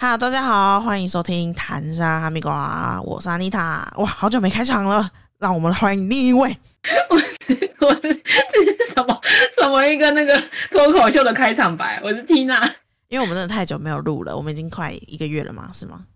[0.00, 3.86] 哈，大家好，欢迎收听谈沙哈密瓜，我是安妮塔。
[3.98, 6.56] 哇，好久没开场了，让我们欢迎另一位。
[7.10, 9.20] 我是我是这是什么
[9.60, 12.00] 什么一个那个脱口秀的开场白？
[12.02, 12.72] 我是 Tina，
[13.08, 16.06] 因为我们真的太久没有录了，我们已经快一个月了嘛，是吗？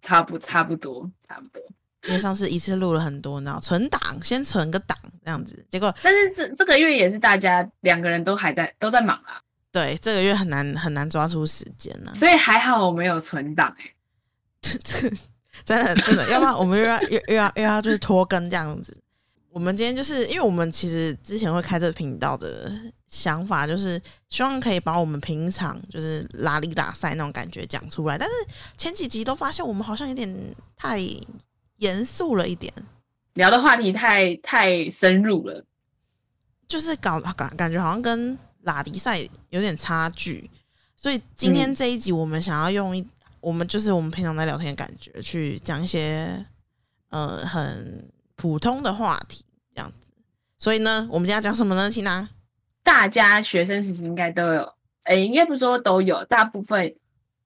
[0.00, 1.62] 差不差不多差不多。
[2.08, 9.40] 因为上次一次录了很多，你知道，存档先存个档这样子，结果但是这这个月也是大家两个人都还在都在忙啊，
[9.72, 13.74] 对这个月很难很难抓出时间呢、所以还好我没有存档
[15.64, 18.96] 真的真的，要不然我们又要又又要又要就是拖更这样子。
[19.50, 22.72] 我们今天就是因为我们其实之前会开这个频道的
[23.08, 24.00] 想法，就是
[24.30, 28.34] 希望可以把我们平常就是拉力大赛那种感觉讲出来，但是
[28.78, 30.34] 前几集都发现我们好像有点
[30.74, 30.98] 太
[31.78, 32.72] 严肃了一点，
[33.34, 35.64] 聊的话题太太深入了。
[36.66, 39.18] 就是搞感感觉好像跟拉迪赛
[39.50, 40.50] 有点差距，
[40.96, 43.06] 所以今天这一集我们想要用一，
[43.40, 46.46] 我们就是我们平常在聊天的感觉去讲一些
[47.10, 49.96] 呃很普通的话题这样子。
[50.58, 52.28] 所以呢，我们今天要讲什么呢？Tina？
[52.84, 56.94] 大家学生时期应该都有，哎、应该不是说都有，大部分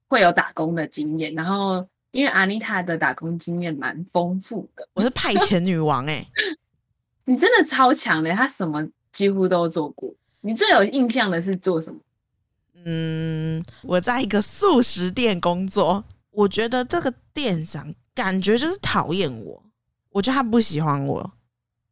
[0.07, 1.33] 会有打工的经验。
[1.33, 6.27] 然后，因为阿妮塔的打工经验蛮丰富的，我是派遣女王哎、
[7.25, 10.06] 你真的超强的，她什么几乎都做过。
[10.47, 11.99] 你最有印象的是做什么？
[12.85, 19.61] 嗯，我在一个素食店工作，我觉得这个店长感觉就是讨厌我，
[20.11, 21.31] 我觉得他不喜欢我，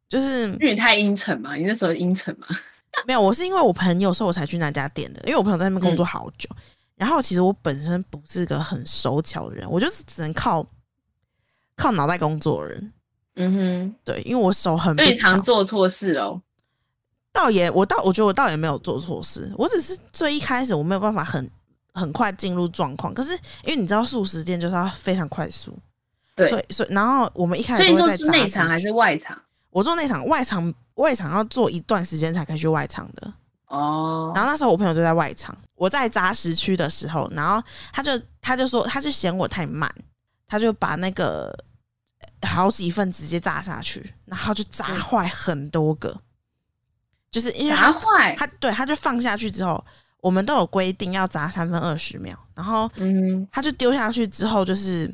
[0.08, 2.46] 就是因为你太阴沉嘛，你那时候阴沉嘛。
[3.06, 5.20] 没有，我是因为我朋友，所以我才去那家店的。
[5.26, 6.48] 因为我朋友在那边工作好久，
[6.94, 10.66] 然后其实我本身不是个很手巧的人，我就是只能靠
[11.76, 12.92] 靠脑袋工作的人。
[13.34, 16.40] 嗯哼对，因为我手很哼，所以常，做错事哦。
[17.36, 21.50] 倒也我倒我觉得我倒也没有做错事，我只是最一开始我没有办法很
[21.92, 23.12] 很快进入状况。
[23.12, 23.32] 可是
[23.64, 25.78] 因为你知道素食店就是要非常快速，
[26.34, 29.38] 对，所以所以然后我们一开所以说内场还是外场？
[29.70, 33.32] 我做内场，外场外场要做一段时间才可以去外场的。
[33.66, 39.92] 哦，然后那时候我朋友就在外场，我在杂食区的时候，然后他就他就说他就嫌我太慢，
[40.46, 41.52] 他就把那个
[42.40, 46.16] 呃好几份直接炸下去，然后就炸坏很多个，
[47.30, 48.34] 就是因为砸坏。
[48.36, 49.82] 他对他就放下去之后，
[50.20, 55.12] 我们都有规定要炸三分二十秒，然后嗯，他就丢下去之后就是。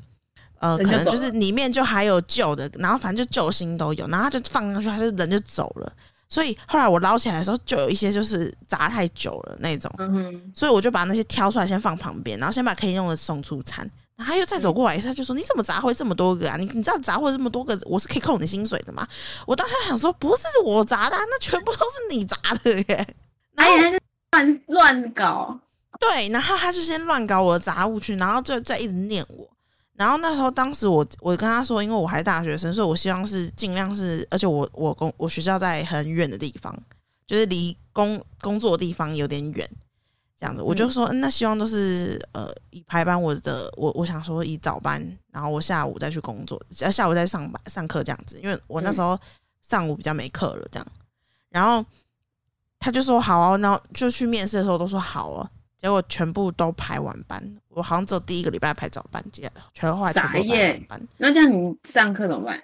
[0.62, 5.93] 呃，可能就是里面就还有旧的，然后反正就旧新都有，然后他就放上去，他就人就走了。
[6.28, 13.91] 所以后来我捞起来的时候，就有一些就是炸太久了那种，嗯，所以我就把那些挑出来先放旁边，然后先把可以用的送出餐。
[14.22, 16.56] 然后他又再走过来一次，他就说：“你怎么砸会这么多个啊？
[16.56, 19.05] 你你知道砸会这么多个，我是可以扣你薪水的吗？”
[19.49, 23.06] 我当时想说：“不是我砸的啊、那全部都是你砸的耶。”
[23.56, 24.00] 然后还以为
[24.31, 25.59] 乱乱搞。
[25.99, 29.49] 对，然后他就先乱搞我的杂物去，然后就再一直念我。
[29.94, 36.77] 然后那时候，当时我我跟他说，因为我还是大学生，所以我希望是尽量是，而且我我工我学校在很远的地方，
[37.27, 39.69] 就是离工工作的地方有点远，
[40.42, 49.16] 这样子，我就说，嗯那希望都是呃以排班我的，我我想说以早班，然后我下午再去工作，呃下午再上班上课这样子，因为我那时候
[49.62, 50.86] 上午比较没课了这样，
[51.48, 51.84] 然后
[52.80, 55.48] 他就说好啊，然后就去面试的时候都说好哦，
[55.78, 61.09] 结果全部都排晚班，我好像只有第一个礼拜排早班，接全后来全排晚班。
[61.19, 62.60] 那这样你上课怎么办？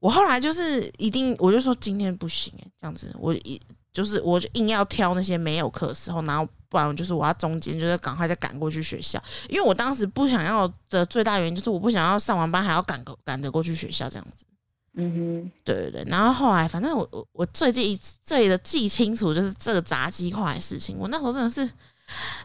[0.00, 3.58] 我后来就是一定，我就说今天不行哎，这样子，我一
[3.90, 14.46] 就是我就硬要挑那些没有课的时候，然后不然就是我要中间就是赶快再赶过去学校，因为我当时不想要的最大原因就是我不想要上完班还要赶个赶着过去学校这样子。
[14.94, 21.70] 嗯哼对对对，然后后来反正我我我最记最的记清楚就是这个炸鸡块的事情，我那时候真的是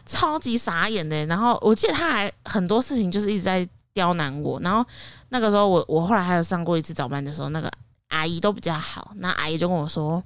[0.04, 1.26] 超级傻眼的。
[1.26, 4.84] 然后我记得他还很多事情就是一直在刁难我，然后
[5.30, 7.70] 那个时候我我后来还有上过一次早班的时候，那个
[8.08, 10.22] 阿姨都比较好，那阿姨就跟我说：“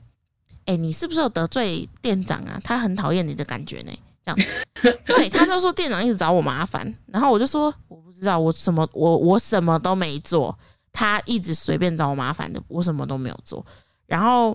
[0.71, 2.61] 哎、你是不是有得罪店长啊？
[2.63, 3.93] 他很讨厌你的感觉呢。”
[4.23, 4.39] 这样，
[5.07, 10.57] 对，他就说店长一直找我麻烦，然后我就说我不知道，我什么我我什么都没做，
[10.93, 13.65] 他一直随便找我麻烦的，我什么都没有做。
[14.07, 14.55] 然后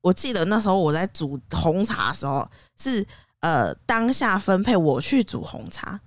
[0.00, 2.48] 我记得那时候我在煮红茶的时候，
[2.78, 3.04] 是
[3.40, 6.00] 呃当下分配我去煮红茶。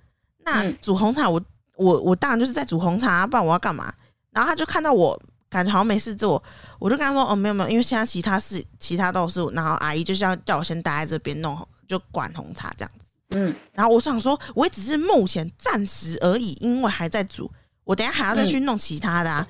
[0.46, 1.42] 那嗯煮红茶我，
[1.76, 3.94] 我我当然就是在煮红茶啊，不然我要干嘛？
[4.32, 5.22] 然后他就看到我
[5.56, 6.42] 感觉好像没事做，
[6.80, 11.58] 我就跟他说：“哦，没有没有，因为现在其他事其他都是，然后阿姨就是要叫我先待在这边弄，
[11.88, 17.50] 就管红茶这样子。”嗯然后我想说，我也只是目前暂时而已，因为还在煮，
[17.84, 19.46] 我等下还要再去弄其他的啊。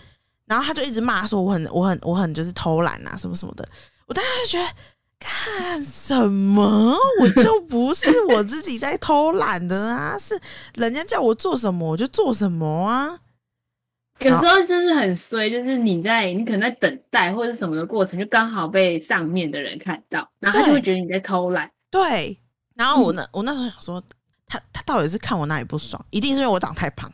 [0.46, 3.68] 然后他就一直骂说我很我很我很就是偷懒啊什么什么的，
[4.06, 4.72] 我当时就觉得，
[5.19, 6.96] 干什么？
[7.19, 10.40] 我就不是我自己在偷懒的啊，是
[10.75, 13.18] 人家叫我做什么我就做什么啊。
[14.19, 21.69] 有时候就是很衰，就是你在你可能在等待或者什么的过程，就刚好被上面的人看到，然后他就会觉得你在偷懒。
[21.91, 22.39] 对，
[22.73, 24.01] 然后我那、我那时候想说，
[24.47, 26.03] 他他到底是看我哪里不爽？
[26.12, 27.12] 一定是因为我长太胖。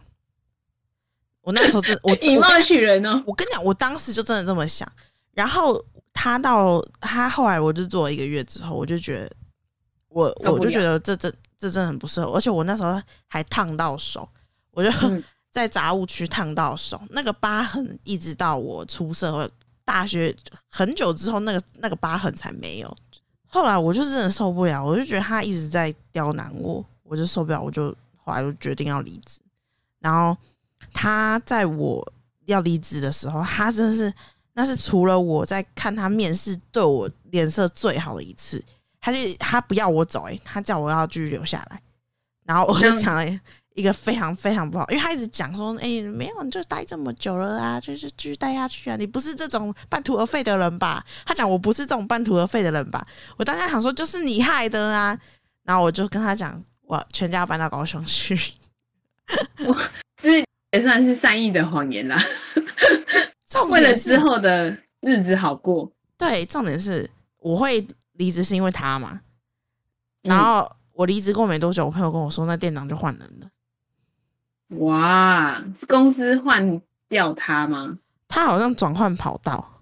[1.42, 3.21] 我那时候真我 以貌取人哦。
[3.25, 4.88] 我跟你讲，我当时就真的这么想。
[5.33, 5.83] 然后
[6.13, 9.31] 他到他后来，我就做了一个月之后，我就觉得
[10.09, 14.30] 我我就觉得这这这真的很不适合，而且我那时候还烫到手，
[14.69, 19.50] 我就嗯在杂物区烫到手，那个疤痕一直到我出社会
[19.83, 20.36] 大学
[20.69, 22.95] 很久之后，那个那个疤痕才没有。
[23.45, 29.42] 后来我就真的受不了，我就觉得他一直在刁难我，我就受不了，我就后来就决定要离职。
[30.00, 30.36] 然后
[30.94, 32.13] 他在我
[32.45, 34.13] 要离职的时候，他真的是
[34.54, 38.63] 那是除了我在看他面试对我脸色最好的一次，
[39.01, 41.81] 他就他不要我走、欸，他叫我要继续留下来，
[42.45, 43.39] 然后我就讲了
[43.73, 51.06] 一个非常非常不好，因为他一直讲说，哎、没有，你就待这么久了啊，就是继续待下去啊，你不是这种半途而废的人吧？
[51.25, 53.06] 他讲我不是这种半途而废的人吧？
[53.38, 55.18] 我当时想说，就是你害的啊，
[55.63, 58.38] 然后我就跟他讲，我全家搬到高雄去。
[59.65, 59.77] 我
[60.21, 62.21] 这也算是善意的谎言啦，
[63.47, 65.89] 重为了之后的日子好过。
[66.18, 69.21] 对，重点是我会离职是因为他嘛，
[70.23, 73.47] 嗯然后我离职过没多久，我朋友跟我说，那店长就换人了。
[74.77, 77.97] 哇，是公司换掉他吗？
[78.27, 79.81] 他好像转换跑道，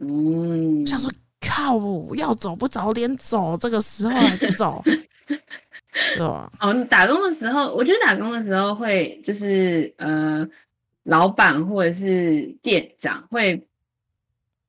[0.00, 1.10] 嗯，想说
[1.40, 1.76] 靠，
[2.14, 4.80] 要走不早点走，这个时候还不走，
[5.26, 6.52] 对吧？
[6.60, 10.48] 哦，打工的时候，我觉得打工的时候会就是呃，
[11.02, 13.66] 老板或者是店长会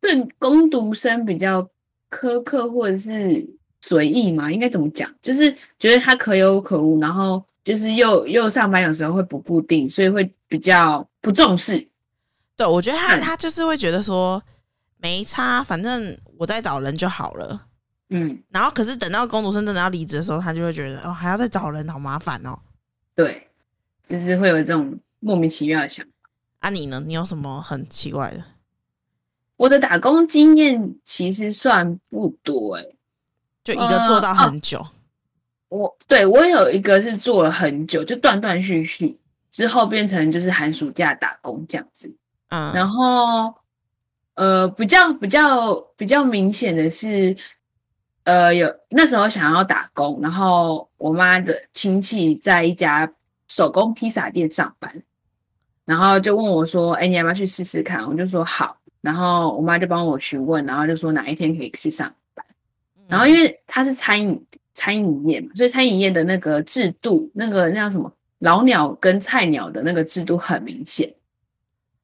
[0.02, 1.70] 对工读生比较
[2.10, 3.46] 苛刻或者是
[3.82, 4.52] 随意嘛？
[4.52, 5.14] 应该怎么讲？
[5.22, 11.88] 就是觉得他可有可无，然后就是又又上班有时候会不固定，所以会比较不重视。
[12.56, 14.42] 对，我觉得他嗯他就是会觉得说
[14.98, 17.68] 没差，反正我再找人就好了。
[18.10, 22.58] 嗯，然后可是等到工读生真的要离职的时候，他就会觉得哦，还要再找人，好麻烦哦。
[23.14, 23.48] 对，
[24.08, 26.12] 就是会有这种莫名其妙的想法。
[26.60, 27.02] 啊，你呢？
[27.06, 28.44] 你有什么很奇怪的？
[29.56, 32.96] 我的打工经验其实算不多诶、
[33.64, 34.86] 就一个做到呃很久，
[35.70, 39.18] 我对我有一个是做了很久，就断断续续，
[39.50, 42.12] 之后变成就是寒暑假打工这样子。
[42.50, 43.54] 嗯，然后
[44.34, 47.36] 呃，比较比较比较明显的是，
[48.24, 53.12] 呃，有那时候想要打工，然后我妈的亲戚在一家
[53.48, 55.04] 手工披萨店上班，
[55.86, 62.46] 然后就问我说：“哎，你要不要去试试看？”我就说好，然后我妈就帮我询问，然后就说哪一天可以去上班。
[63.08, 64.44] 然后因为它是餐饮
[64.80, 68.10] 餐饮业嘛，所以餐饮业的那个制度，那个那叫什么
[68.40, 71.14] 老鸟跟菜鸟的那个制度很明显。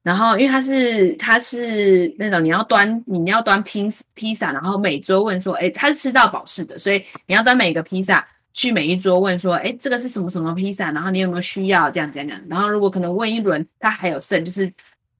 [0.02, 12.42] 然后因为它是它是那种你要端你要端披披萨，然后每桌问说，哎，它是吃到饱式的，所以你要端每个披萨去每一桌问说，哎，这个是什么什么披萨，然后你有没有需要这样这样这样。
[12.46, 14.70] 然后如果可能问一轮，它还有剩，就是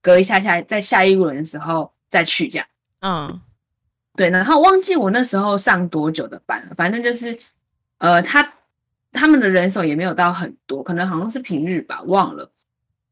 [0.01, 2.67] 隔一下下在下一轮的时候再去这样。
[3.01, 3.41] 嗯
[4.17, 7.37] 对，然后忘记我那时候上多久的班了，反正就是，
[7.99, 8.53] 呃，他
[9.13, 12.51] 他们的人手也没有到很多，可能好像是平日吧，忘了，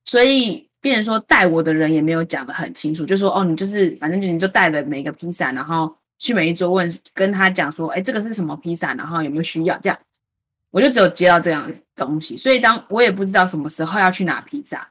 [0.05, 9.99] 所以变成说带我的人也没有讲的很清楚，就说哦，你就是反正就你就带了每个披萨，然后去每一桌问，跟他讲说，哎，这个是什么披萨，然后有没有需要这样，
[10.71, 14.89] 我就只有接到这样的东西，所以当我也不知道什么时候要去拿披萨，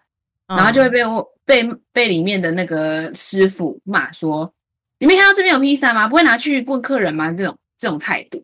[0.47, 4.51] 嗯，然后就会被我被被里面的那个师傅骂说
[5.03, 6.07] ：“你没看到这边有披萨吗？
[6.07, 8.41] 不会拿去问客人吗？”这种这种态度。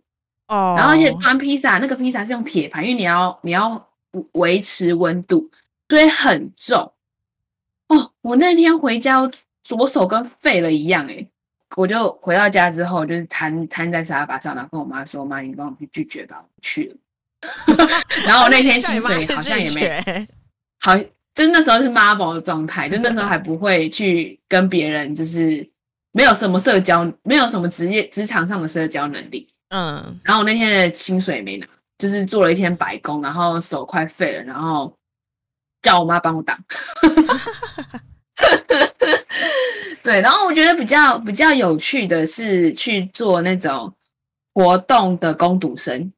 [0.49, 3.87] 哦，然后而且端披萨，那个披萨是用铁盘，因为你要你要
[4.33, 5.49] 维持温度，
[5.87, 6.91] 所以很重。
[7.87, 9.31] 哦，我那天回家，
[9.63, 11.25] 左手跟废了一样诶、
[11.77, 16.95] 我就回到家之后，就是瘫瘫在沙发上，然后跟我妈说：“妈，你帮我去拒绝吧，我不去了。
[18.27, 20.27] ”然后我那天薪水好像也没 没，
[20.79, 20.97] 好，
[21.33, 25.65] 就是那时候是妈宝的状态，就那时候还不会去跟别人，就是
[26.19, 29.47] 没有什么社交，没有什么职业职场上的社交能力。
[29.69, 31.65] 嗯，然后我那天的薪水也没拿，
[31.97, 34.93] 就是做了一天白工，然后手快废了，然后
[35.81, 36.57] 叫我妈帮我挡。
[40.03, 43.93] 对，然后我觉得比较比较有趣的是去做那种
[44.53, 46.11] 活动的攻读生。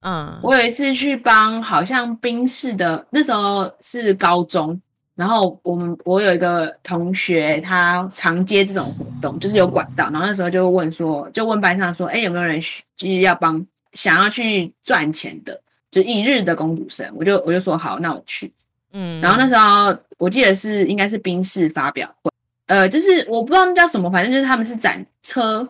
[0.00, 4.78] 嗯，我有一次去帮好像宾士的，那时候是高中，
[5.18, 10.04] 然后我们我有一个同学，他常接这种活动，就是有管道。
[10.12, 12.60] 然后那时候就问说，就问班上说，哎，有没有人
[12.96, 15.60] 就是要帮想要去赚钱的，
[15.90, 17.12] 就一日的工读生？
[17.16, 18.52] 我就我就说好，那我去。
[18.92, 22.30] 嗯，然后那时候我记得是应该是宾士发表会，
[22.66, 25.68] 呃，就是我不知道那叫什么，反正就是他们是展车，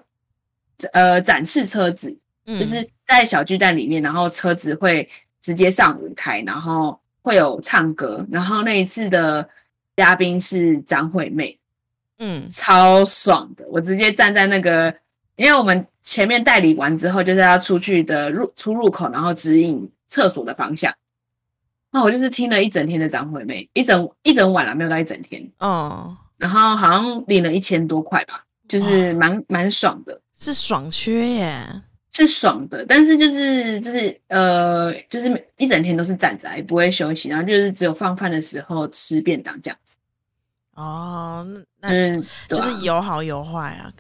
[0.93, 2.15] 呃，展示车子，
[2.45, 5.09] 就是在小巨蛋里面，然后车子会
[5.41, 7.01] 直接上舞台，然后。
[7.29, 9.47] 会有唱歌，然后那一次的
[9.97, 11.59] 嘉宾是张惠妹，
[12.19, 13.67] 嗯，超爽的。
[13.69, 14.95] 我直接站在那个，
[15.37, 20.91] 因为我们前面代理完之后，就是要出去的入出入口，然后指引厕所的方向。
[21.91, 25.47] 那我就是听了一整天的张惠妹，一整一整晚了，没有到一整天。
[25.59, 31.83] 哦，然后好像领了一千多块吧，就是蛮蛮爽的，是爽缺耶。
[32.19, 39.95] 是爽的，但是就是就是呃，就是一整天都是站着，也不会休息，然后就是只有放饭的时候吃便当这样子。
[40.75, 41.47] 哦，
[41.81, 43.93] 那嗯，就是有好有坏啊。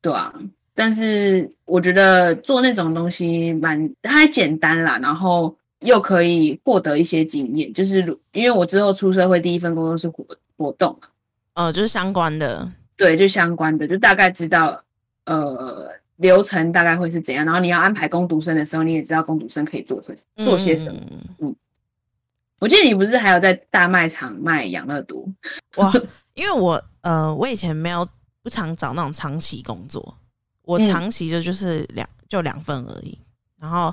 [0.00, 0.32] 对啊，
[0.72, 7.72] 但是我觉得做那种东西蛮它简单啦，然后又可以获得一些经验。
[7.72, 10.24] 就是因为我之后出社会第一份工作是活
[10.56, 10.96] 活动，
[11.54, 14.80] 呃，就是相关的，对，就相关的，就大概知道
[15.24, 15.90] 呃。
[16.16, 17.44] 流程大概会是怎样？
[17.44, 21.00] 然后你要安排攻读生的时候，你也知道攻读生可以做些做些什么。
[21.38, 21.54] 嗯，
[22.58, 25.26] 我记得你不是还有在大卖场卖养乐多？
[25.76, 25.92] 哇，
[26.34, 28.06] 因为我呃，我以前没有
[28.42, 30.16] 不常找那种长期工作，
[30.62, 33.18] 我长期就就是两就两份而已。
[33.58, 33.92] 然后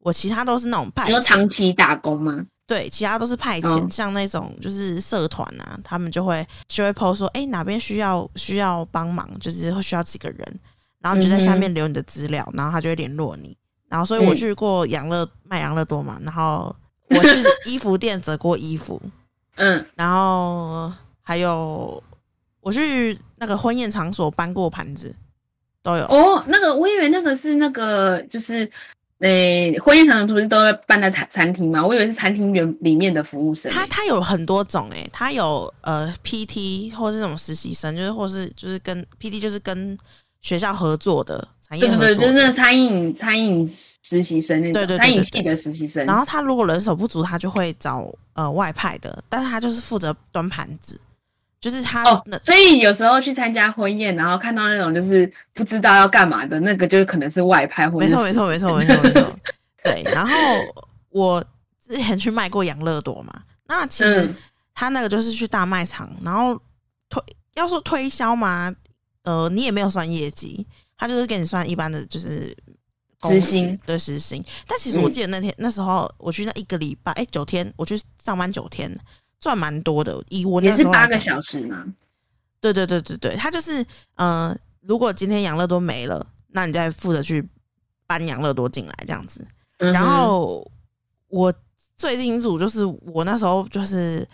[0.00, 2.44] 我其他都是那种派，你说长期打工吗？
[2.66, 10.60] 对，其他都是派遣，像那种就是社团啊，他们就会就会 post 说，哎，哪边需要需要帮忙，就是会需要几个人。
[11.00, 13.56] 然后你就在下面留你的资料，然后他就会联络你。
[13.88, 16.74] 然后，所以我去过养乐卖养乐多嘛，然后
[17.08, 17.28] 我去
[17.64, 19.00] 衣服店折过衣服，
[19.56, 22.02] 嗯，然后还有
[22.60, 25.14] 我去那个婚宴场所搬过盘子，
[25.82, 26.04] 都有。
[26.04, 28.70] 哦，那个我以为那个是那个就是，
[29.20, 31.82] 诶，婚宴场所不是都会办在餐餐厅吗？
[31.82, 33.72] 我以为是餐厅员里面的服务生。
[33.72, 39.96] 他他有很多种诶，他有呃 PT 或是这种实习生，就是或是就是跟 PT 就是跟。
[40.40, 46.06] 学校合作的产业对对对，就是那餐饮餐饮实习生那种餐饮系的实习生。
[46.06, 50.98] 然后他如果人手不足，他就会找呃外派的，但是他就是负责端盘子，
[51.60, 52.04] 就是他。
[52.04, 58.06] 哦，所以有时候去参加婚宴，然后看到那种就是不知道要干嘛的那个，就可能是外派或者。
[58.06, 59.38] 没错没错没错没错没错。
[59.82, 60.32] 对，然后
[61.10, 61.44] 我
[61.86, 63.32] 之前去卖过养乐多嘛，
[63.66, 64.32] 那其实
[64.74, 66.58] 他那个就是去大卖场，然后
[67.10, 67.22] 推
[67.56, 68.72] 要说推销嘛。
[69.28, 70.66] 呃，你也没有算业绩，
[70.96, 72.56] 他就是给你算一般的，就是
[73.24, 74.42] 时薪对时薪。
[74.66, 78.90] 但其实我记得那天那时候我去那一个礼拜，哎，九天我去上班九天，
[79.38, 80.24] 赚蛮多的。
[80.30, 81.84] 以我也是八个小时吗？
[82.58, 87.46] 对对对对对，他就是呃，如果今天养乐多没了，那你再负责去
[88.06, 89.46] 搬养乐多进来这样子。
[89.76, 90.66] 然后
[91.26, 91.52] 我
[91.98, 94.26] 最清楚就是我那时候就是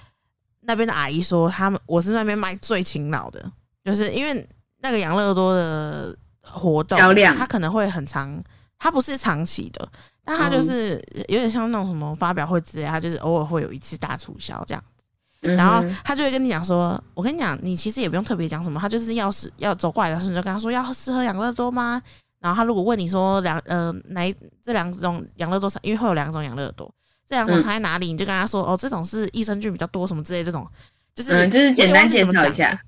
[0.61, 3.51] 那边的阿姨说，他们我是那边卖最勤劳的，
[3.85, 4.49] 就是因为。
[4.85, 8.39] 那个养乐多的活动销量，它可能会很长，
[8.79, 9.89] 它不是长期的，
[10.23, 14.85] 但它就是有点像那种什么发表会之类，它就是偶尔会有一次大促销这样。
[15.41, 22.01] 然后他就会跟你讲说：“我跟你讲，你其实也不用特别讲什么，他就是要是要走过来的时候，你就跟他说要适合养乐多吗？
[22.41, 26.91] 然后他如果问你说两呃哪这两种养乐多，因为会有两种养乐多，
[27.29, 28.07] 这两种差在哪里？
[28.07, 30.67] 你就跟他说哦，这种是益生菌比较多什么之类这种，
[31.15, 32.81] 就是就是简单介绍一下。”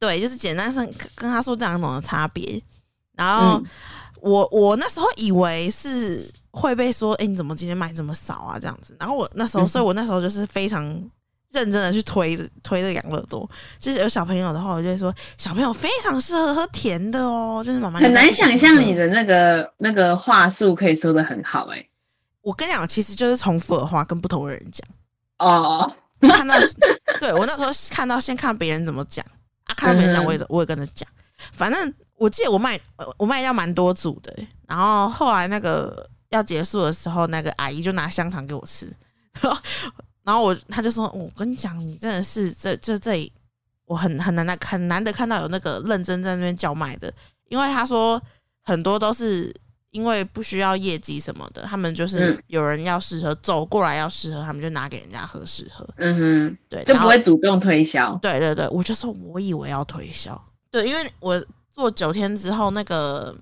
[0.00, 2.60] 对，就是简单上跟他说这两种的差别，
[3.12, 3.62] 然后
[4.22, 8.58] 我我那时候以为是会被说，哎，你怎么今天买这么少啊？
[8.58, 10.82] 这样子，然后我那时候，所以我那时候就是非常
[11.52, 21.86] 认真的去推推这个养乐多，就是有小朋友的话，我就会说小朋友非常适合喝甜的哦，就是妈妈很难想象你的那个那个话术可以说的很好，哎，
[22.40, 24.88] 我跟你讲，其实就是重复的话跟不同的人讲。
[25.40, 26.54] 哦，看到
[27.20, 29.22] 对我那时候看到先看别人怎么讲。
[29.74, 31.08] 看别人讲，我也我也跟着讲。
[31.52, 32.78] 反正我记得我卖
[33.16, 34.34] 我卖掉蛮多组的，
[34.66, 38.86] 然后后来那个要结束的时候，那个阿姨就拿香肠给我吃，
[40.22, 43.32] 然后我他就说：“我跟你讲，你真的是这这这里
[43.86, 47.12] 我很很难的很难得看到有那个认真在那边叫卖的，
[47.48, 48.22] 因为他说
[48.62, 49.54] 很多都是。”
[49.90, 55.88] 因为不需要业绩什么的，他们就是有人要试喝，走过来要试喝，他们就拿给人家喝试喝。
[55.96, 58.16] 嗯哼，对，就不会主动推销。
[58.22, 60.40] 对对对，我就说我以为要推销。
[60.70, 63.36] 对，因为我做九天之后，那个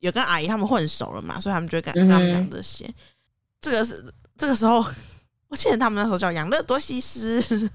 [0.00, 2.92] 有跟阿姨他们混熟了嘛，所以他们就会跟他们讲这些。
[3.60, 4.04] 这个是
[4.36, 4.84] 这个时候，
[5.46, 7.40] 我记得他们那时候叫养乐多西施，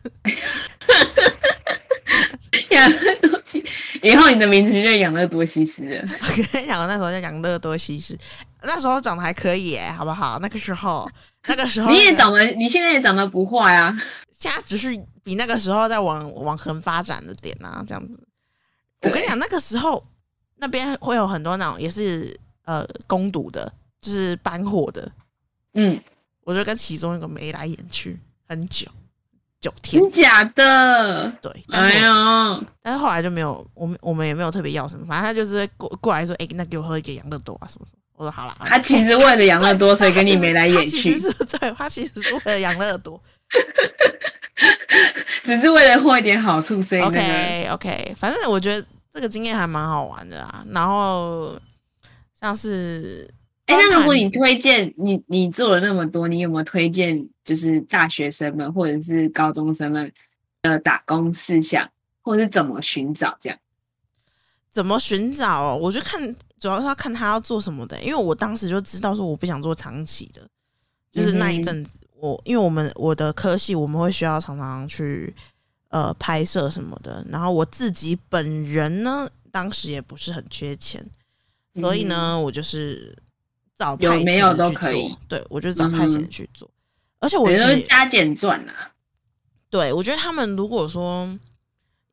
[2.72, 3.64] 养乐多西，
[4.02, 6.10] 以后你的名字就叫养乐多西施了。
[6.22, 8.18] 我跟你讲，我那时候叫养乐多西施，
[8.64, 10.40] 那时候长得还可以耶，好不好？
[10.40, 11.10] 那个时候，
[11.48, 13.96] 那个时候你也长得，你现在也长得不坏啊。
[14.32, 14.90] 现在只是
[15.24, 18.20] 比那个时候在往往横发展的点啊，这样子。
[19.02, 20.04] 我跟你讲，那个时候
[20.58, 25.12] 那边会有很多那种也是呃攻读的，就是搬货的，
[25.74, 26.00] 嗯，
[26.44, 28.88] 我就跟其中一个眉来眼去很久，
[29.68, 30.12] 九天真。
[30.12, 31.30] 假的？
[31.42, 38.00] 对，但是哎呀、但是后来就没有，我们我们也没有特别要什么，反正他就是过过来说，哎、那给我喝一个养乐多啊什么什么。
[38.16, 41.20] 我说好啦，好啦他其实为了养乐多，所以跟你眉来眼去
[41.60, 43.22] 对，他其实是为了养乐多。
[45.44, 48.84] 只是为了获一点好处，所以 OK OK，反正我觉得
[49.14, 50.66] 这个经验还蛮好玩的啊。
[50.72, 51.58] 然后
[52.40, 53.30] 像是，
[53.68, 60.12] 哎、那如果你推荐你你做了那么多，你有没有推荐就是大学生们或者是高中生们
[60.62, 61.90] 的打工事项，
[62.22, 63.60] 或是怎么寻找这样？
[64.72, 68.00] 怎么寻找哦、我就看，主要是要看他要做什么的。
[68.02, 70.48] 因为我当时就知道说我不想做长期的，
[71.12, 75.36] 就是那一阵子，我因为我们我的科系我们会需要常常去
[75.90, 81.04] 呃拍摄什么的，然后我自己本人呢，当时也不是很缺钱，
[81.82, 83.18] 所以呢，我就是
[83.78, 86.70] 找派遣没有的去做都可以，对我就找派遣去做。
[87.20, 88.92] 而且我我觉得加减赚啊，
[89.70, 91.28] 对，我觉得他们如果说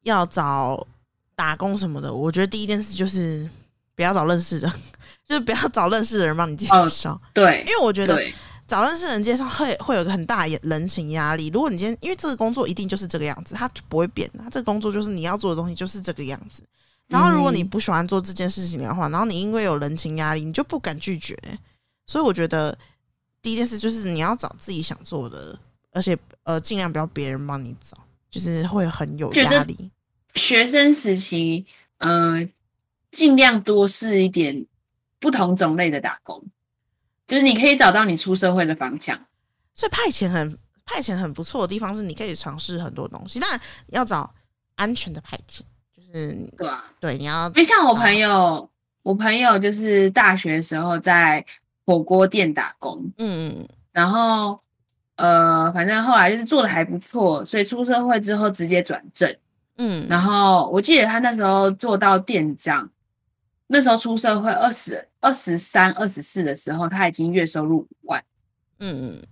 [0.02, 0.86] 要找
[1.34, 3.48] 打工什么的，我觉得第一件事就是
[3.94, 4.72] 不要找认识的，
[5.28, 8.18] 就是不要找认识的人帮你介哦绍，对因为我觉得，
[8.66, 11.48] 找认识的人介绍会会有一个很大的人情压力。
[11.48, 16.62] 如果你今天因为这个工作一定就是这个样子，它不会变，它这个工作就是你要做的东西就是这个样子。
[17.08, 21.38] 然后如果你嗯不喜欢做这件事情的话，然后你因为有人情压力，你就不敢拒绝。
[22.06, 22.76] 所以我觉得
[23.42, 25.58] 第一件事就是你要找自己想做的，
[25.92, 27.96] 而且呃尽量不要别人帮你找，
[28.30, 29.90] 就是会很有压力。
[30.34, 31.64] 学生时期，
[31.98, 32.50] 嗯、
[33.10, 34.66] 尽量多试一点
[35.20, 36.42] 不同种类的打工，
[37.26, 39.18] 就是你可以找到你出社会的方向。
[39.74, 44.34] 所以派遣很派遣很不错的地方是，你可以尝试很多东西，但要找
[44.74, 45.60] 安全的派遣，
[46.14, 48.70] 就是对啊，对你要因为像我朋友，
[49.02, 51.44] 我朋友就是大学的时候在
[51.84, 54.58] 火锅店打工，嗯嗯然后
[55.16, 59.36] 呃，反正后来就是做的还不错，所以出社会之后直接转正。
[59.76, 62.88] 嗯，然后我记得他那时候做到店长，
[63.66, 68.22] 那时候出社会二十二十三、二十四的时候，他已经月收入五万。
[68.78, 69.22] 嗯嗯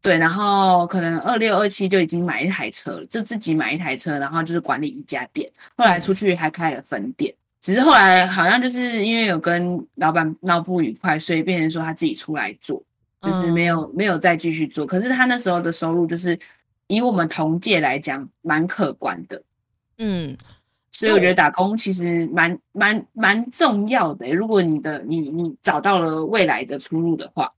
[0.00, 5.50] 对，然后可能二六二七就已经买一台车了，就自己买一台车，然后就是管理一家店。
[5.76, 12.82] 后来出去还开了分店，只是后来好像就是因为有跟老板闹不愉快，所以变成说他自己出来做，
[13.20, 14.86] 就是没有、没有再继续做。
[14.86, 16.38] 可是他那时候的收入就是
[16.86, 19.42] 以我们同届来讲蛮可观的，
[19.98, 20.36] 嗯，
[20.92, 27.52] 所以我觉得打工其实蛮蛮蛮重要的欸、如果你的你你找到了未来的出路的话，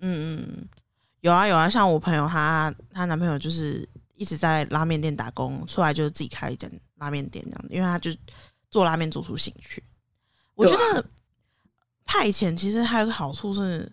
[0.00, 0.68] 嗯嗯嗯，
[1.20, 8.10] 有啊有啊，像我朋友她她男朋友就是一直在拉面店打工，出来就是自己开一间拉面店这样子，因为他就
[8.70, 9.82] 做拉面做出兴趣。
[10.54, 11.04] 我觉得
[12.04, 13.90] 派遣其实还有个好处是，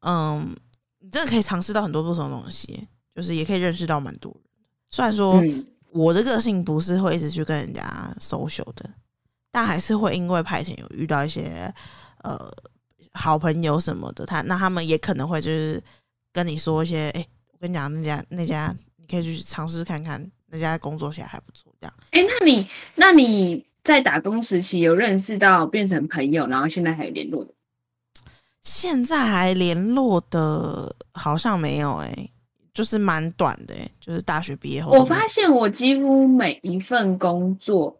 [0.00, 0.54] 嗯，
[0.98, 4.42] 你真的可以尝试到很多不同的东西，就是也可以认识到蛮多人。
[4.90, 8.90] 虽然说嗯，我的个性不是会一直去跟人家 social 的，
[9.50, 11.72] 但还是会因为派遣有遇到一些
[12.18, 12.52] 呃
[13.12, 15.82] 好朋友什么的，他那他们也可能会就是
[16.32, 21.94] 跟你说一些，哎、我跟你讲那家那家你可以去尝试看看，那家工作起来还不错，这样。
[22.10, 27.52] 哎，那你那你在打工时期有认识到变成朋友，然后现在还有联络的？
[28.62, 32.30] 现在还联络的好像没有哎、
[32.74, 34.92] 就是蛮短的哎、就是大学毕业后。
[34.92, 37.98] 我发现我几乎每一份工作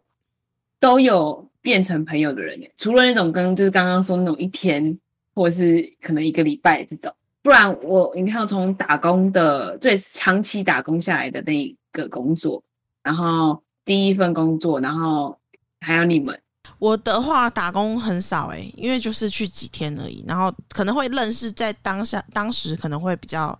[0.78, 4.98] 都有变成朋友的人耶，除了那种跟就是刚刚说那种一天
[5.34, 7.10] 或者是可能一个礼拜这种，
[7.42, 12.62] 不然我你看我从打工的最长期打工下来的那一个工作，
[13.02, 15.38] 然后第一份工作，然后
[15.80, 16.38] 还有你们，
[16.78, 23.58] 我的话打工很少诶、因为就是去几天而已，然后可能会认识在当下当时可能会比较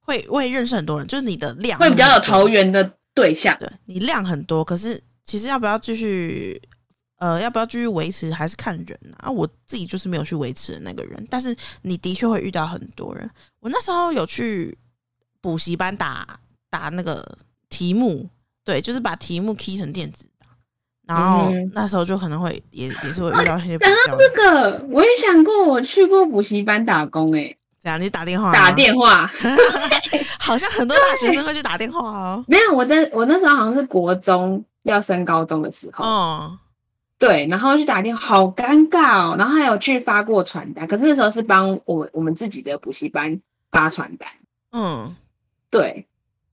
[0.00, 3.54] 会会认识很多人，就是你的量会比较有投缘的对象。
[3.58, 6.60] 对你量很多，可是其实要不要继续
[7.18, 9.30] 呃要不要继续维持还是看人啊。
[9.30, 13.28] 我自己就是没有去维持的那个人，但是你的确会遇到很多人。
[13.60, 14.76] 我那时候有去
[15.40, 16.26] 补习班打
[16.70, 18.28] 打那个题目，
[18.64, 20.48] 对，就是把题目 key 成电子档，
[21.06, 28.00] 然后嗯那时候就可能会也也是会遇到一些比讲到这个，我也想过我去过补习班打工、欸，怎样？
[28.00, 28.52] 你打电话？
[28.52, 29.30] 打电话？
[30.38, 32.44] 好像很多大学生会去打电话哦。
[32.46, 36.04] 没有，我在我那时候好像是国中要升高中的时候。
[36.04, 36.58] 哦。
[37.18, 39.34] 对，然后去打电话，好尴尬哦。
[39.36, 43.40] 然后还有去发过传单，可是那时候是帮我我们自己的补习班
[43.72, 44.28] 发传单。
[44.70, 45.16] 嗯，
[45.68, 46.06] 对。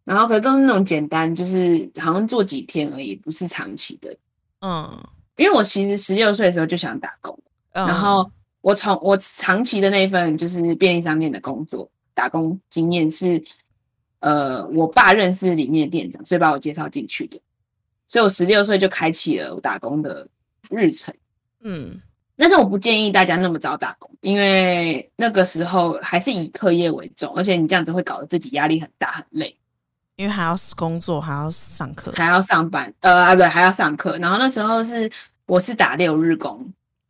[0.04, 4.16] 然后可是都是那种简单，就是好像做几天而已，不是长期的。
[4.62, 4.90] 嗯，
[5.36, 7.38] 因为我其实十六岁的时候就想打工，
[7.72, 8.28] 然后
[8.62, 13.44] 我从我长期的那份就是便利商店的工作打工经验是，
[14.20, 17.40] 呃，我爸认识里面的店长，所以把我介绍进去的。
[18.08, 20.28] 所以我十六岁就开启了我打工的。
[20.70, 21.14] 日程，
[21.62, 22.02] 嗯，
[22.38, 29.58] 但是我不建议大家那么早打工，因为那个时候还是以课业为重，而且你这样子会搞得自己压力很大很累，
[30.16, 34.18] 因为还要工作，还要上课，还要上班，呃啊不对，还要上课。
[34.18, 35.10] 然后那时候是
[35.46, 36.66] 我是打六日工，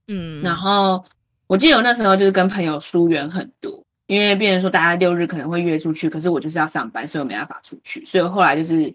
[0.07, 1.03] 嗯，然后
[1.47, 8.93] 我记得我那时候就是跟朋友疏远很多，因为别人说大家六日可能会约出去，可是我就是要上班，所以我没办法出去，所以后来就是。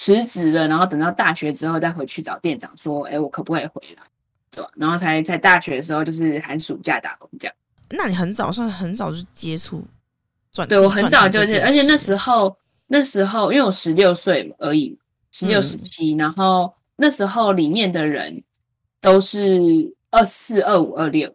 [0.00, 4.02] 辞职了，然后等到大学之后再回去找店长说：“哎，我可不可以回来？”
[4.52, 4.70] 对吧？
[4.76, 7.54] 然后才在大学的时候就是寒暑假打工这样。
[7.90, 9.84] 那你很早算很早就接触
[10.52, 10.68] 转？
[10.68, 12.56] 对我很早就是，而且那时候
[12.86, 14.96] 那时候因为我十六岁而已，
[15.32, 18.40] 十六十七，然后那时候里面的人
[19.00, 19.58] 都是
[20.12, 21.34] 二四二五二六，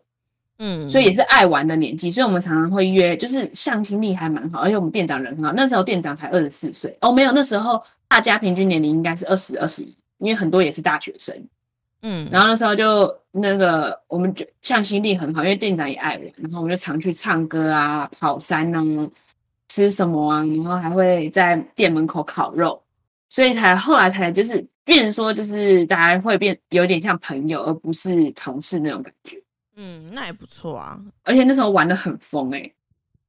[0.59, 5.51] 嗯，所以也是爱玩的年纪，所以我们常常会约，就是向心力还蛮好，而且我们店长人很好。
[5.53, 7.83] 那时候店长才二十四岁哦，没有那时候。
[8.05, 11.35] 大家平均年龄应该是二十二十一，因为很多也是大学生，
[12.03, 19.09] 嗯，然后那时候就那个我们就向心力很好，因为店长也爱玩，然后我们就常去唱歌啊、跑山啊、
[19.67, 22.79] 吃什么啊，然后还会在店门口烤肉，
[23.29, 29.41] 所以才后来才就是变说就是大家会变有点像朋友，而不是同事那种感觉。
[29.75, 32.71] 嗯，那也不错啊，而且那时候玩的很疯哎。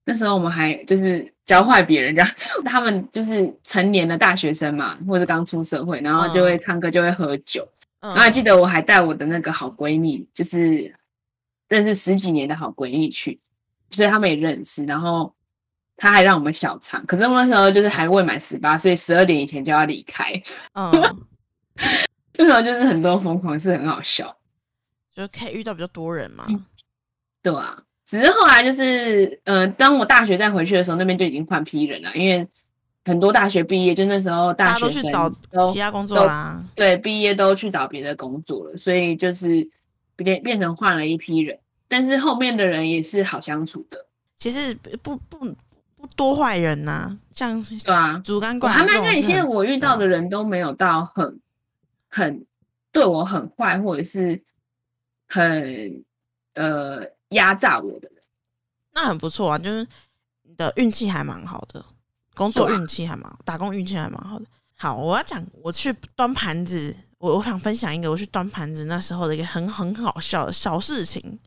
[0.07, 2.31] 那时候我们还就是教坏别人，这样
[2.65, 7.67] 他们就是成年的大学生嘛，或者刚出社会，然后就会唱歌，就会喝酒。
[8.01, 10.95] 然后记得我还带我的那个好闺蜜，就是
[11.69, 13.41] 认识十几年的好闺蜜去，
[13.89, 14.85] 所以他们也认识。
[14.85, 15.35] 然后
[15.97, 20.31] 他还让我们小唱，可是那时候就是还未满十八岁，十二点以前就要离开。
[20.75, 20.93] 嗯，
[22.37, 24.37] 那时候就是很多疯狂，是很好笑，
[25.14, 26.44] 就是可以遇到比较多人嘛。
[27.42, 27.83] 对啊。
[28.07, 32.46] 只是后来就是，呃，当我大学再回去的时候，那边就已经换批人了，因为
[33.07, 35.35] 很多大学毕业，就那时候大学生找
[35.72, 39.66] 其他工作啦，对，毕业都去找别的工作了，所以就是
[40.16, 45.38] 变变成换了一批人，但是后面的人也是好相处的，其实不不
[45.96, 51.40] 不多坏人呐，像对啊，竹竿怪，还蛮看，现在我遇到的人都没有到很
[52.11, 52.44] 很
[52.92, 54.42] 对我很坏，或者是
[55.29, 56.05] 很
[56.55, 57.15] 呃。
[57.31, 58.23] 压榨我的人，
[58.93, 59.85] 那很不错啊，就是
[60.43, 61.85] 你的运气还蛮好的，
[62.33, 64.45] 工作运气还蛮，打工运气还蛮好的。
[64.77, 71.41] 好，我要讲我去端盘子，我我想分享一个我去端盘子那时候的一个很很好笑的小事情。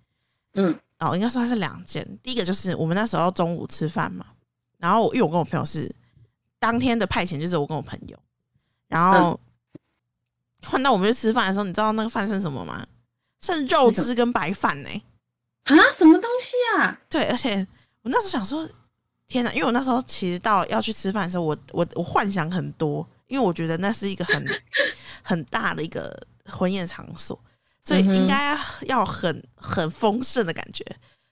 [0.55, 2.05] 嗯，哦，应该说它是两件。
[2.21, 4.25] 第一个就是我们那时候中午吃饭嘛，
[4.79, 5.89] 然后因为我跟我朋友是
[6.59, 8.19] 当天的派遣，就是我跟我朋友，
[8.89, 9.39] 然后
[10.63, 12.85] 换到我们去吃饭的时候，你知道那个饭剩什么吗？
[13.41, 14.89] 剩肉汁跟白饭呢。
[15.63, 16.99] 啊，什么东西啊？
[17.09, 17.65] 对，而且
[18.01, 18.67] 我那时候想说，
[19.27, 19.51] 天哪！
[19.53, 24.45] 因为我那时候其实到要去吃饭的时候，我我我幻想很多，因为我觉得那是一个很
[25.23, 27.37] 很大的一个婚宴场所，
[27.83, 30.85] 所以应该要很很丰盛的感觉。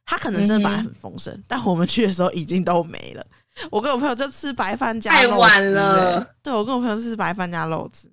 [0.05, 3.25] 他可能真的本来很丰盛，但我们去的时候已经都没了。
[3.71, 5.73] 我跟我朋友就吃白饭加肉汁，
[6.43, 8.11] 对我跟我朋友吃白饭加肉汁。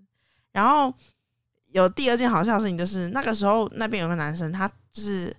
[0.52, 0.94] 然后
[1.72, 5.34] 有第二件好笑的事情，就是那个时候那边有个男生，他就是。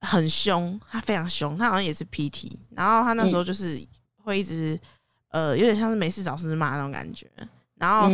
[0.00, 3.84] 很凶，他非常凶，他好像也是 PT，然后他那时候就是
[4.22, 4.78] 会一直
[5.30, 7.28] 呃，有点像是没事找事骂那种感觉。
[7.74, 8.08] 然后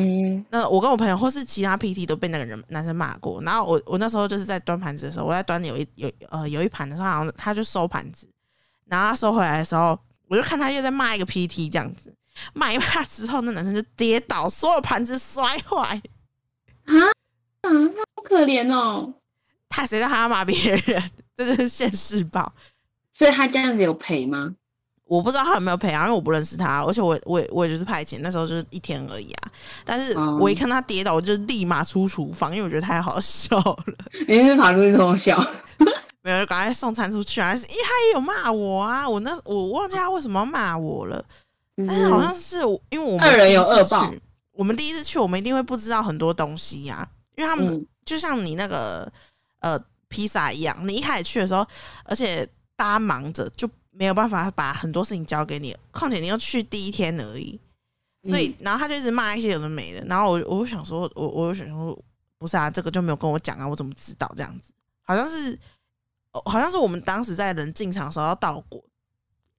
[0.49, 3.43] 那我跟我朋友或是其他 PT 都被那个人男生骂过。
[3.43, 8.27] 然后我我那时候就是在端盘子的时候，我在端有一有呃有一盘的时候，好像他就收盘子，
[8.87, 9.99] 然后他收回来的时候，
[10.29, 12.11] 我就看他又在骂一个 PT 这样子，
[12.55, 16.01] 骂一骂之后，那男生就跌倒，所有盘子摔坏。
[16.87, 17.13] 啊
[17.65, 17.71] 啊，
[18.17, 19.15] 好可怜哦！
[19.69, 21.11] 他谁叫他要骂别人？
[21.37, 22.53] 这就是现世报，
[23.13, 24.55] 所以他这样子有赔吗？
[25.07, 29.51] 我不知道他有没有赔啊，因为我不认识他，而且我我我也就是派遣，那时候就是一天而已啊。
[29.85, 33.77] 但是我一看他跌倒，我就立马出厨房，因为我觉得太好笑了。
[34.27, 35.37] 你是跑出去偷笑？
[36.23, 37.53] 没有，赶快送餐出去啊！
[37.55, 41.23] 因为他也有骂我啊，我那我忘记他为什么要骂我了。
[41.77, 44.11] 但是好像是因为我们二人有恶报，
[44.53, 47.07] 我们第一次去，我们一定会不知道很多东西呀。
[47.37, 49.13] 因为他们就像你那个
[49.61, 49.83] 呃。
[50.07, 51.67] 披萨一样，你一开始去的时候，
[52.05, 57.59] 而且大家忙着，就没有办法把很多事情交给你，况且你又去第一天而已，
[58.23, 62.01] 所以、嗯然后他就一直骂一些有的没的，然后我我就想说，我我就想说，
[62.39, 64.73] 不是啊，这个就没有跟我讲啊，我怎么知道这样子？
[65.03, 65.59] 好像是，
[66.31, 68.81] 哦好像是我们当时在人进场的时候要倒果，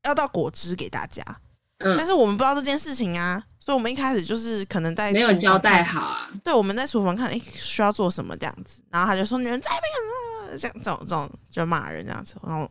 [0.04, 1.22] 要倒果汁给大家，
[1.80, 6.30] 嗯但是我们不知道这件事情啊，所以我们一开始就是可能在没有交代好啊。
[6.44, 12.70] 对，我们在厨房看，哎、需要做什么这样子，然后他就说你们在那边这样这种这种就骂人这样子，然后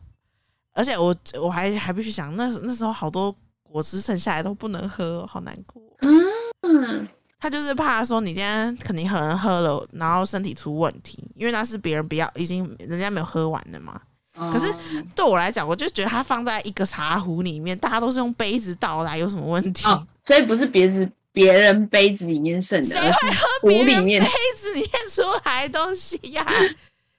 [0.72, 5.82] 而且我我还还必须想，那那时候好多果汁剩下来都不能喝，好难过。
[6.02, 7.08] 嗯，
[7.40, 14.00] 他就是怕说你今天肯定可能喝了，然后身体出问题，因为那是别人不要已经人家没有喝完的嘛。
[14.36, 14.76] 可是哦
[15.14, 19.86] 对我来讲，我就觉得它放在一个茶壶里面，大家都是用杯子倒来，有什么问题？
[19.86, 26.44] 哦，所以不是别子别人杯子里面剩的，谁会而是壶别人里面杯子里面出来的东西呀、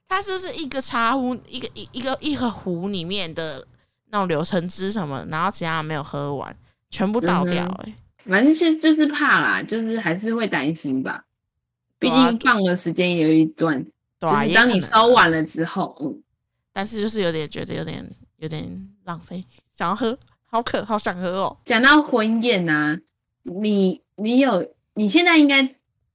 [0.07, 3.65] 它就是一个茶壶，一个一一个一个壶里面的
[4.09, 6.55] 那种柳橙汁什么，然后其他人没有喝完，
[6.89, 7.95] 全部倒掉、嗯欸。
[8.27, 11.23] 反正是就是怕啦，就是还是会担心吧。
[11.99, 13.85] 毕竟放的时间也有一段，
[14.19, 16.21] 对啊，就是当你也可能收完了之后，嗯，
[16.77, 21.57] 但是就是有点觉得有点有点浪费，想要喝，好渴，好想喝哦。
[21.63, 22.99] 讲到婚宴呐、
[23.43, 25.61] 你你有你现在应该，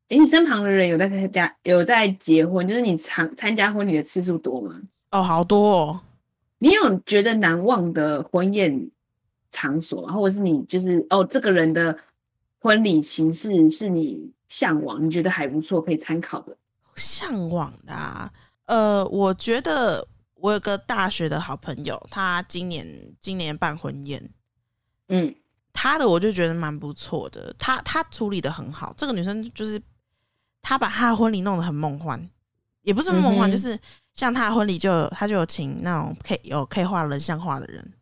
[0.09, 4.79] 诶，你身旁的人有在参加有在结婚，就是你参参加婚礼的次数多吗？
[5.13, 6.01] 哦，好多哦。
[6.59, 8.91] 你有觉得难忘的婚宴
[9.51, 11.97] 场所吗，或者是你就是哦，这个人的
[12.59, 16.55] 婚礼形式是你向往，你觉得还不错，可以参考的？
[16.97, 18.31] 向往的、啊。
[18.67, 20.07] 呃，我觉得
[20.41, 22.87] 我有个大学的好朋友，他今年
[23.21, 24.31] 今年办婚宴，
[25.09, 25.35] 嗯
[25.73, 28.93] 他的我就觉得蛮不错的，他他处理的很好。
[28.97, 29.81] 这个女生就是
[30.61, 32.29] 她把她的婚礼弄得很梦幻，
[32.83, 33.79] 也不是梦幻，嗯就是
[34.13, 37.93] 像她的婚礼就有她就有请那种可以有可以画人像画的人，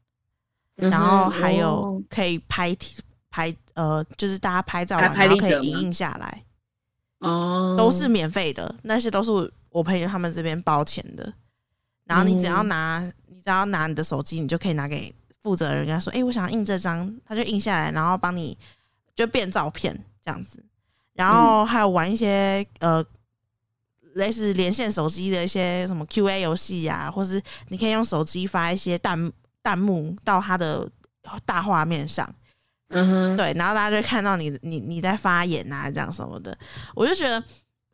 [0.77, 2.75] 嗯，然后还有哦可以拍
[3.31, 6.45] 拍呃，就是大家拍照然后可以影印下来，
[7.19, 9.31] 哦，都是免费的，那些都是
[9.69, 11.33] 我朋友他们这边包钱的。
[12.09, 18.57] 然后你只要嗯拿，你只要拿你的手机，你就可以拿给负责人，跟他说：“哎、我想要印这张。”他就印下来，然后帮你
[19.15, 19.95] 就变照片
[20.25, 20.65] 这样子。
[21.13, 23.05] 然后还有玩一些呃
[24.15, 29.31] 类似连线手机的一些什么 Q&A 游戏呀，或是你可以用手机发一些弹
[29.63, 30.91] 弹幕到他的
[31.45, 32.29] 大画面上。
[32.91, 36.57] 嗯哼，对，然后大家就看到你你你在发言啊，这样什么的，
[36.95, 37.43] 我就觉得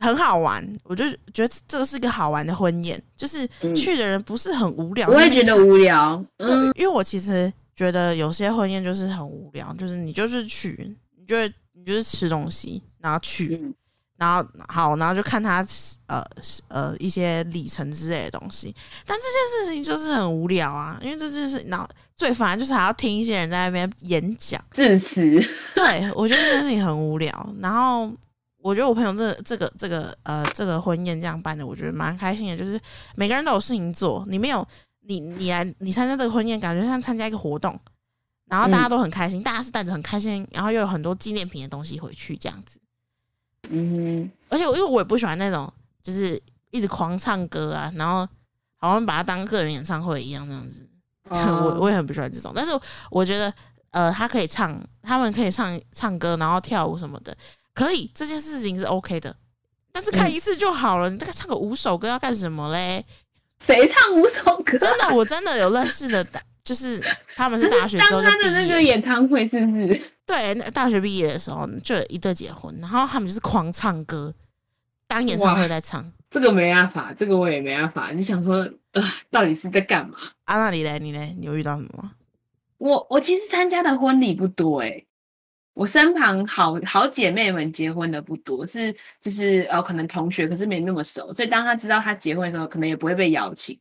[0.05, 13.75] 很好玩，我就觉得这个是一个好玩的婚宴，就是嗯去的人不是很无聊，我也觉得无无聊，嗯，因为我其实觉得有些婚宴就是很无聊，就是你就是去，你就会你就是吃东西，然后去，嗯
[14.17, 15.67] 然后好，然后就看他
[16.07, 16.23] 呃
[16.69, 18.73] 呃一些里程之类的东西，
[19.05, 24.63] 但这件事情就是很无聊啊，因为这件事，然后最烦就是还要听一些人在那边演讲。
[24.71, 25.21] 致辞，
[25.75, 27.55] 对，我觉得这件事情很无聊。
[27.61, 28.09] 然后
[28.65, 32.57] 我觉得我朋友这这个这个呃这个婚宴这样办的，我觉得蛮开心的。
[32.57, 32.81] 就是
[33.15, 34.67] 每个人都有事情做，你没有
[35.01, 37.79] 你你来你参加这个婚宴，感觉像参加一个活动，
[38.47, 42.81] 然后大家都很开心，大家是带着很开心，然后又有很多纪念品的东西回去这样子。
[43.69, 45.71] 嗯而且我因为我也不喜欢那种
[46.03, 48.27] 就是一直狂唱歌啊，然后
[48.79, 50.89] 好像把它当个人演唱会一样那样子。
[51.29, 52.71] 哼，我我也很不喜欢这种，但是
[53.11, 53.53] 我觉得
[53.91, 57.37] 呃，他可以唱，他们可以唱唱歌，然后跳舞什么的，
[57.75, 59.35] 可以这件事情是 OK 的。
[59.93, 63.05] 但是看嗯一次就好了，你大概唱个五首歌要干什么嘞？
[63.61, 64.79] 谁唱五首歌？
[64.79, 66.27] 真的，我真的有认识的，
[66.65, 67.01] 就是
[67.37, 70.13] 他们是大学之后当他的那个，演唱会是不是？
[70.27, 74.35] 对，那大学毕业的时候就有一对结婚，然后他们就是狂唱歌，
[75.07, 76.05] 当演唱会在唱。
[76.31, 78.11] 这个没办法，这个我也没办法。
[78.11, 80.17] 你想说，呃，到底是在干嘛？
[80.45, 80.99] 啊，那你嘞？
[80.99, 81.37] 你嘞？
[81.39, 82.13] 你有遇到什么吗？
[82.79, 85.07] 我我其实参加的婚礼不多诶、
[85.75, 93.79] 我身旁好好姐妹们结婚的不多，是就是呃可能同学，可是没那么熟，所以当他知道他结婚的时候，可能也不会被邀请。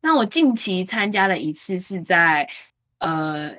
[0.00, 2.48] 那我近期参加了一次，是在
[2.98, 3.52] 呃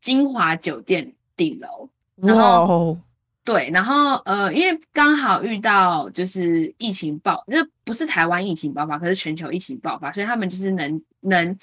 [0.00, 3.00] 金华酒店顶楼，然哇后哦，
[3.44, 11.58] 对，然后呃，因为刚好遇到就是疫情爆，就不是台湾疫情爆发，可是全球疫情爆发，所以他们就是能能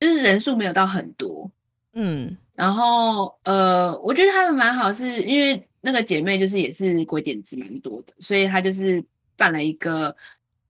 [0.00, 1.50] 就是人数没有到很多，
[1.92, 9.02] 嗯然后呃，我觉得他们蛮好，是因为那个姐妹就是也是鬼点子蛮多的，所以她就是
[9.34, 10.14] 办了一个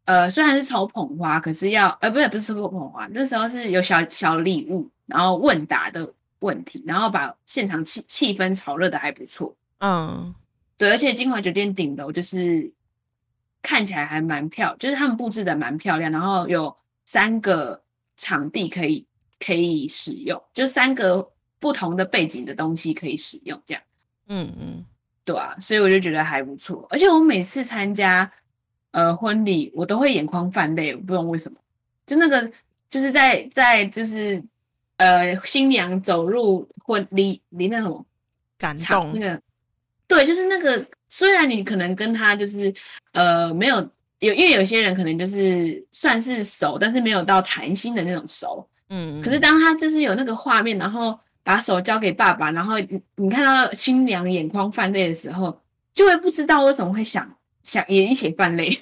[0.05, 9.53] 呃，虽然是抽捧花，可是要呃不是不是抽捧花，那时候是有小小礼物，然后问答的问题，然后把现场气气氛炒热的还不错。
[9.79, 10.33] 嗯
[10.79, 12.73] 对，而且金华酒店顶楼就是
[13.63, 16.73] 看起来还蛮漂，就是他们布置的蛮漂亮，然后有
[17.05, 17.83] 三个
[18.17, 19.05] 场地可以
[19.41, 21.29] 可以使用，就三个
[21.61, 23.83] 不同的背景的东西可以使用，这样
[24.27, 24.85] 嗯嗯，
[25.25, 26.85] 对啊，所以我就觉得还不错。
[26.91, 28.29] 而且我每次参加
[28.93, 31.59] 呃婚礼，我都会眼眶泛泪，我不知道为什么，
[32.07, 32.51] 就那个
[32.89, 34.43] 就是在在就是
[34.97, 38.05] 呃新娘走入婚礼离那种
[38.59, 39.43] 感动场那，个，
[40.09, 42.73] 对，就是那个，虽然你可能跟他就是
[43.13, 43.77] 呃没有
[44.21, 48.67] 有，因为有些人可能就是算是熟，但是没有到谈心的那种熟。
[48.89, 55.61] 嗯，可是当他就是有那个画面，然后把手交给爸爸，然后你你看到新娘眼眶泛泪的时候，
[55.93, 58.81] 就会不知道为什么会想想也一起泛泪。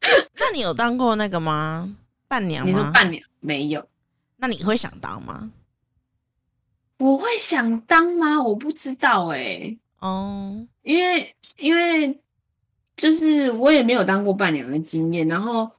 [0.00, 1.96] 那你有当过那个吗？
[2.28, 2.90] 伴娘你说吗？
[2.92, 3.86] 伴娘没有？
[4.36, 5.50] 那你会想当吗？
[6.98, 8.40] 我会想当吗？
[8.42, 12.20] 我不知道哎、哦，因为因为
[12.96, 15.70] 就是我也没有当过伴娘的经验，然后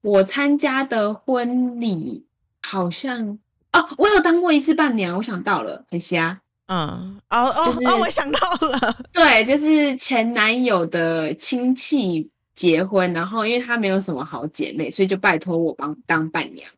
[0.00, 2.26] 我参加的婚礼
[2.62, 3.38] 好像
[3.72, 6.40] 哦，我有当过一次伴娘，我想到了，很瞎。
[6.66, 16.70] 嗯，哦哦就是哦，我想到了，对，就是前男友的亲戚结婚，然后因为他没有什么好姐妹，所以就拜托我帮当伴娘。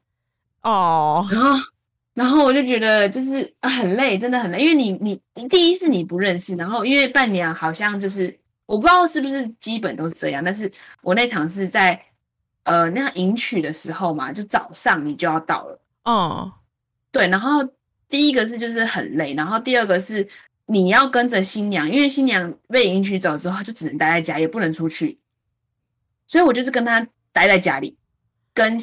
[0.63, 1.59] 哦，然后，
[2.15, 10.71] 然后我就觉得就是呃很累，真的很累，因为你你你第一是你不认识，然后因为伴娘好像就是我不知道是不是基本都是这样，但是
[11.03, 12.01] 我那场是在
[12.63, 16.53] 呃那样迎娶的时候嘛，就早上你就要到了，哦，
[17.13, 17.63] 对，然后
[18.09, 20.27] 第一个是就是很累，然后第二个是
[20.67, 25.19] 你要跟着新娘，因为新娘被迎娶走之后就只能待在家，也不能出去，
[26.27, 27.97] 所以我就是跟她待在家里，
[28.55, 28.79] 跟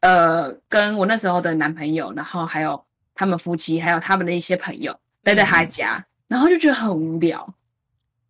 [0.00, 2.82] 呃跟我那时候的男朋友，然后还有
[3.14, 7.54] 他们夫妻，还有他们的一些朋友待在他家，然后就觉得很无聊。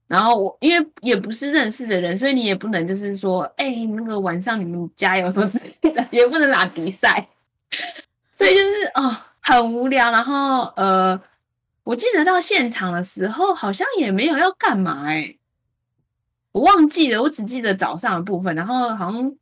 [0.08, 7.26] 然后我因为也不是认识的人，所以你也不能就是说，哎、那个晚上你们加油什么之类的， 也不能拉比赛，
[8.34, 10.11] 所以就是哦很无聊。
[10.11, 11.20] 然后呃，
[11.85, 15.37] 我记得到现场的时候好像也没有要干嘛哎、
[16.52, 19.35] 我忘记了，我只记得早上的部分，然后好像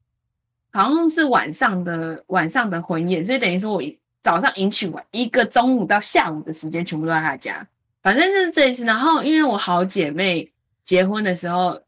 [0.72, 7.66] 好像是晚上的晚上的婚宴，所以等于说我一早上迎娶完一个中午到下午的时间全部都在他家，
[8.02, 8.84] 反正就是这一次。
[8.84, 10.50] 然后因为我好姐妹
[10.84, 11.80] 结婚的时候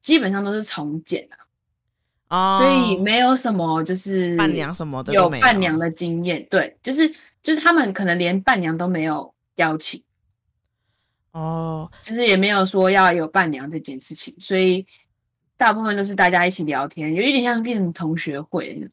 [0.00, 1.28] 基本上都是重剪
[2.28, 10.02] 啊，哦，所以没有什么就是伴娘什么的有伴娘的经验，对，就是就是他们可能连伴娘都没有邀请。
[11.32, 14.84] 哦，就是也没有说要有伴娘这件事情，所以
[15.56, 18.90] 大部分都是大家一起聊天，有一点像变成同学会，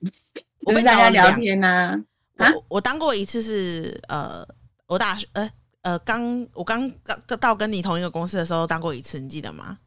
[0.59, 1.99] 我跟大家聊天呐、
[2.37, 4.47] 啊我我当过一次是呃，
[4.85, 5.49] 我大学呃
[5.81, 9.79] 呃刚我刚刚到跟你同一个公司的时候当过一次，你记得吗？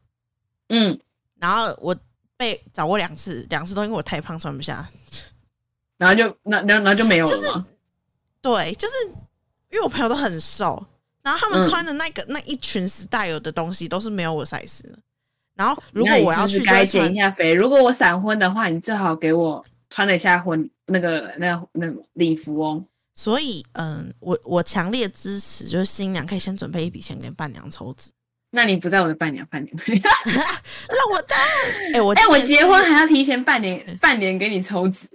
[0.67, 0.99] 嗯，
[1.39, 1.95] 然后我
[2.35, 4.85] 被找过两次，两次都因为我太胖穿不下。
[5.97, 7.65] 然后就那那然后就没有了吗？
[8.41, 8.93] 对，就是
[9.71, 10.83] 因为我朋友都很瘦，
[11.23, 14.97] 然后他们嗯穿的那个、那一群 style 的东西都是没有我 size 的。
[15.55, 17.53] 然后如果我要去，该减一下肥。
[17.53, 22.83] 如果我闪婚的话，你最好给我穿了一下婚那个那个那个礼服哦。
[23.13, 28.09] 所以嗯，我我强烈支持，就是新娘可以先准备一笔钱给伴娘抽脂，
[28.51, 30.01] 那你不在我的伴娘半年，让
[31.13, 31.37] 我当。
[31.93, 35.07] 哎、我哎、我结婚还要提前半年半年给你抽脂，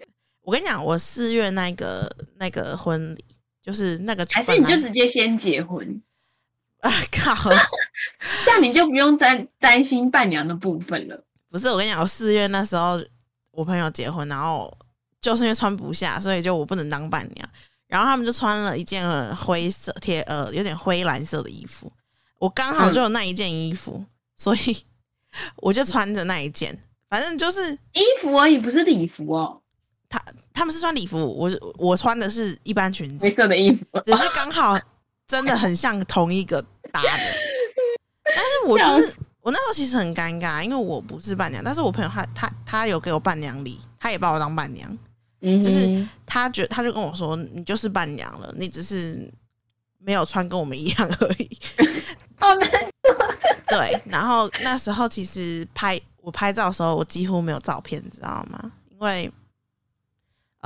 [0.46, 3.24] 我跟你讲，我四月那个那个婚礼，
[3.64, 6.00] 就是那个还是你就直接先结婚，
[6.82, 7.50] 啊靠，
[8.44, 11.24] 这样你就不用担担心伴娘的部分了。
[11.50, 13.02] 不是我跟你讲，我四月那时候
[13.50, 14.72] 我朋友结婚，然后
[15.20, 17.48] 就是因为穿不下，所以就我不能当伴娘，
[17.88, 21.90] 然后他们就穿了一件呃灰色贴呃有点灰蓝色的衣服，
[22.38, 24.04] 我刚好就有那一件衣服，
[24.36, 24.84] 所以
[25.56, 26.78] 我就穿着那一件，
[27.08, 29.60] 反正就是衣服而已，不是礼服哦，
[30.52, 33.84] 他们是穿礼服，我是我穿的是一般裙子黑，色的衣服。
[34.04, 34.78] 只是刚好
[35.26, 36.60] 真的很像同一个
[36.92, 37.08] 搭的，
[38.24, 44.98] 但是我就是我那时候其实很尴尬，因为我不是伴娘，但是我朋友他他他有给我伴娘礼，他也把我当伴娘，
[45.40, 49.32] 嗯，就是他觉他就跟我说你就是伴娘了，你只是
[49.98, 51.58] 没有穿跟我们一样而已。
[52.38, 52.70] 好难。
[53.68, 58.72] 对，然后那时候其实拍我拍照的时候，我几乎没有照片，你知道吗？
[58.90, 59.30] 因为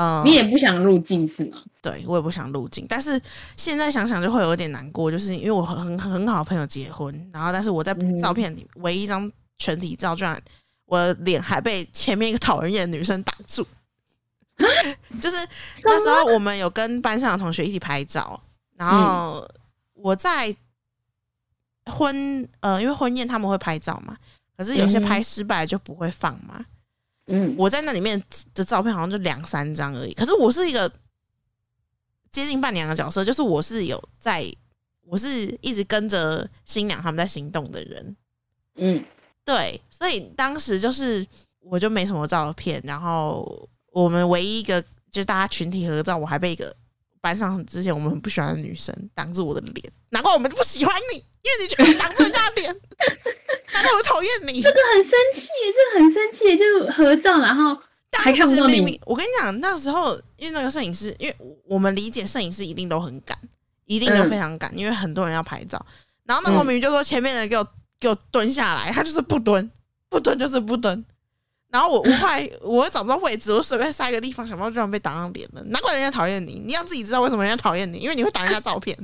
[0.01, 1.59] 嗯，你也不想入境是吗？
[1.83, 3.21] 对我也不想入境，但是
[3.55, 10.41] 现在想想就会有点难过，就是因为我很很很好的朋友结婚，然后但是我在嗯照片里唯一一张全体照，居然
[10.87, 13.67] 我的脸还被前面一个讨人厌的女生挡住。
[15.21, 15.37] 就是
[15.85, 18.41] 那时候我们有跟班上的同学一起拍照，
[18.77, 19.47] 然后
[19.93, 20.55] 我在
[21.87, 24.17] 婚呃，因为婚宴他们会拍照嘛，
[24.57, 26.57] 可是有些拍失败就不会放嘛。
[26.59, 26.65] 嗯，
[27.57, 28.23] 我在那里面
[28.55, 30.13] 的照片好像就两三张而已。
[30.15, 30.91] 可是我是一个
[32.31, 34.45] 接近伴娘的角色，就是我是有在，
[35.03, 38.17] 我是一直跟着新娘他们在行动的人。
[38.77, 39.05] 嗯，
[39.45, 41.27] 对，所以当时就是
[41.61, 46.75] 我就没什么照片，然后我们唯一一个就是大家群体合照，我还被一个
[47.21, 52.75] 班上之前我们很不喜欢的女生挡住我的脸，难怪我们不喜欢你，因为你居然挡住人家脸，
[53.73, 54.63] 难怪我讨厌你。
[54.63, 57.75] 这个很生气，这个很生气，就合照，然后
[58.13, 63.39] 还看不到你当时明明，我跟你讲，那时候因为那个摄影师，因为我们理解摄影师一定都很赶，
[63.87, 65.85] 一定都非常赶，因为很多人要拍照。
[66.25, 67.67] 然后那时候嗯明明就说前面的人给我
[67.99, 69.71] 给我蹲下来，他就是不蹲，
[70.09, 71.05] 不蹲就是不蹲。
[71.71, 75.63] 然后我我后来 我又找不到位置，我随便塞一个地方，想不到居然被挡上脸了。
[75.67, 78.97] 难怪人家讨厌你，你要自己知道为什么人家讨厌你，因为你会挡人家照片。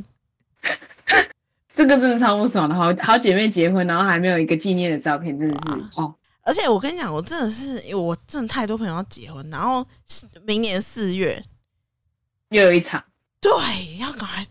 [1.72, 9.86] 这个真的超不爽的，好好姐妹结婚，然后还没有一个纪念的照片，真的是哦，而且我跟你讲，我真的是我真的太多朋友要结婚，然后
[10.42, 11.44] 明年四月，
[12.48, 13.04] 又有一场，
[13.40, 13.52] 对，
[14.00, 14.46] 要赶快，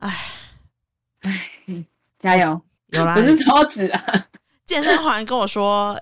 [0.00, 0.16] 哎，
[1.22, 1.50] 唉，
[2.18, 2.60] 加油！
[2.88, 4.26] 有啦，不是抽纸啊，
[4.66, 5.98] 健身环跟我说，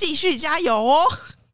[0.00, 1.04] 继续加油哦，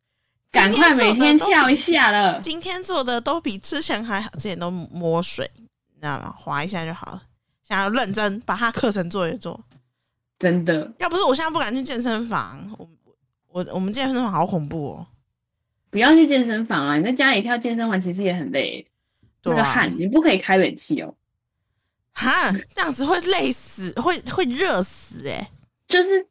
[0.53, 2.12] 赶快每天跳一下。
[2.12, 2.40] 了。
[2.40, 6.32] 今天做的都比之前还好，之前都摸水，你知道吗？
[6.38, 7.22] 划一下就好了。
[7.68, 9.61] 想要认真把他课程做一做。
[10.38, 12.88] 真的要不是我现在不敢去健身房，我
[13.49, 15.07] 我我们健身房好恐怖哦。
[15.90, 16.97] 不要去健身房啊！
[16.97, 18.88] 你在家里跳健身房其实也很累，
[19.42, 21.12] 那个汗你不可以开冷气哦。
[22.12, 25.51] 哈，这样子会累死，会会热死哎、
[25.88, 26.28] 就是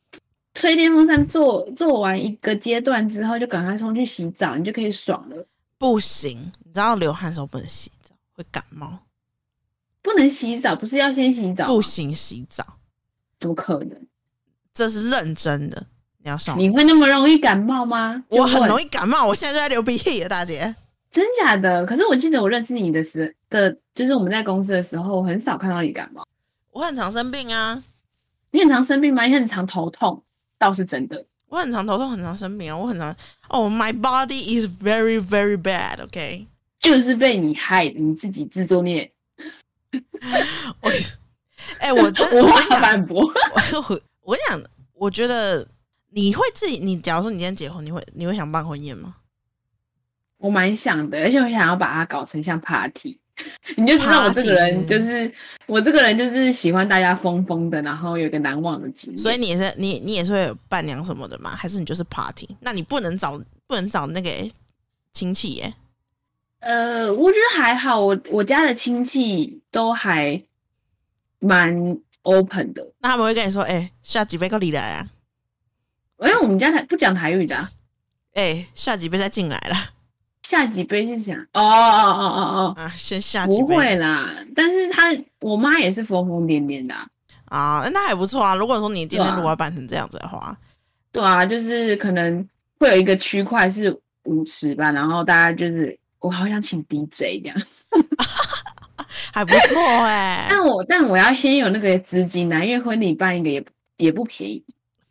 [0.55, 5.45] 吹电风扇做做完一个阶段之后，就赶快冲去洗澡，你就可以爽了。
[5.77, 8.99] 不行，你知道流汗的时候不能洗澡，会感冒。
[10.01, 11.67] 不能洗澡，不是要先洗澡？
[11.67, 12.65] 不行，洗澡
[13.37, 14.07] 怎么可能？
[14.73, 15.85] 这是认真的。
[16.19, 18.23] 你要上，你会那么容易感冒吗？
[18.29, 20.75] 我很容易，易感冒，我现在就在流鼻涕了，大姐。
[21.11, 21.85] 真假的？
[21.85, 26.25] 可是我记得我认识你的时的，就是我们在公司的时候，我很少看到你感冒。
[26.71, 27.83] 我很常生病啊，
[28.51, 29.23] 你很常生病吗？
[29.23, 30.23] 你很常头痛，
[30.65, 31.23] 倒是真的。
[31.47, 33.15] 我很常头痛，很常生病啊，我很常
[33.49, 36.47] 哦、m y body is very very bad，OK、
[36.79, 39.11] 就是被你害的，你自己自作孽。
[40.81, 40.91] 我
[41.79, 43.21] 哎、我真 我无法我跟你，反驳。
[43.21, 44.59] 我我讲，
[44.93, 45.67] 我觉得
[46.11, 49.17] 你会自己，你假如说你今天结婚，你会你会想办婚宴吗？
[50.37, 53.19] 我蛮想的，而且我想要把它搞成像 party，
[53.75, 55.31] 你就知道我这个人就是
[55.65, 59.17] 我这个人就是喜欢大家疯疯的，然后有个难忘的经验。
[59.17, 61.55] 所以你也是你你也是会有伴娘什么的吗？
[61.55, 62.47] 还是你就是 party？
[62.61, 64.29] 那你不能找不能找那个
[65.13, 65.73] 亲戚耶？
[66.59, 70.41] 呃，我觉得还好，我我家的亲戚都还
[71.39, 75.07] 蛮 open 的，那他们会跟你说，哎、下几杯够你来啊？
[76.21, 77.69] 因为我们家台不讲台语的啊、
[78.33, 79.89] 哎、下几杯再进来了
[80.47, 82.73] 下几杯是想哦哦哦哦哦。
[82.77, 83.63] 啊，先下哦，几杯。
[83.63, 87.07] 不会啦，但是他我妈也是疯疯癫癫的、啊，
[87.45, 88.53] 啊，那还不错啊。
[88.53, 90.55] 如果说你今天如果要办成这样子的话，
[91.11, 92.47] 对啊，就是可能
[92.79, 93.91] 会有一个区块是
[94.25, 97.57] 舞池吧，然后大家就是我好想请 DJ 这样，
[99.33, 104.63] 还不错哎、 但我但我要先有那个资金啊，因为婚礼办一个也不也不便宜，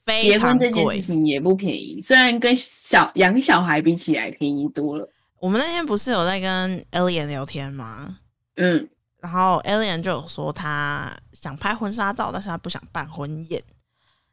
[0.07, 1.01] 非结婚这件事贵。
[1.01, 5.09] 情也不便宜，虽然跟小养小孩比起来便宜多了，
[5.45, 8.17] 我们那天不是有在跟 Alien 聊天吗？
[8.57, 8.89] 嗯，
[9.21, 13.63] 然后 Alien 就有说他想拍婚纱照，但是他不想办婚宴。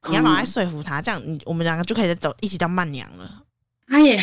[0.08, 3.44] 你要赶快嗯说服他，这样你我们两个就可以走一起当伴娘了。
[3.90, 4.18] 他也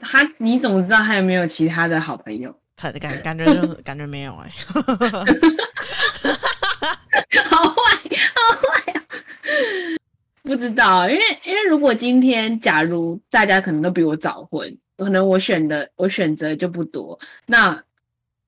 [0.00, 2.52] 他你怎么知道他有没有其他的好朋友？
[2.76, 4.50] 可感感觉就是感觉没有哎、
[7.48, 7.76] 好坏，
[8.34, 8.98] 好坏啊！
[10.42, 17.82] 不知道，因为因为如果今天假如大家可能都比我早婚，可能我选的我选择就不多，那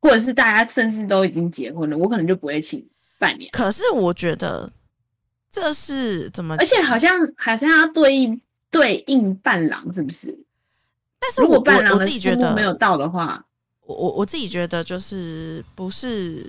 [0.00, 2.86] 或者是大家甚至都已经结婚了，我可能就不会请
[3.18, 4.70] 伴娘，可是我觉得
[5.50, 6.55] 这是怎么？
[6.59, 8.40] 而且好像好像要对应
[8.70, 10.38] 对应伴郎，是不是？
[11.18, 13.42] 但是如果伴郎的自己觉得没有到的话，
[13.80, 16.46] 我我我自己觉得就是不是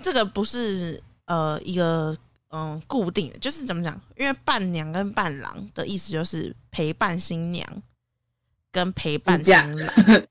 [0.00, 2.16] 这个不是呃一个
[2.48, 4.00] 嗯固定的，就是怎么讲？
[4.16, 7.82] 因为伴娘跟伴郎的意思就是陪伴新娘
[8.72, 10.26] 跟陪伴新度假郎，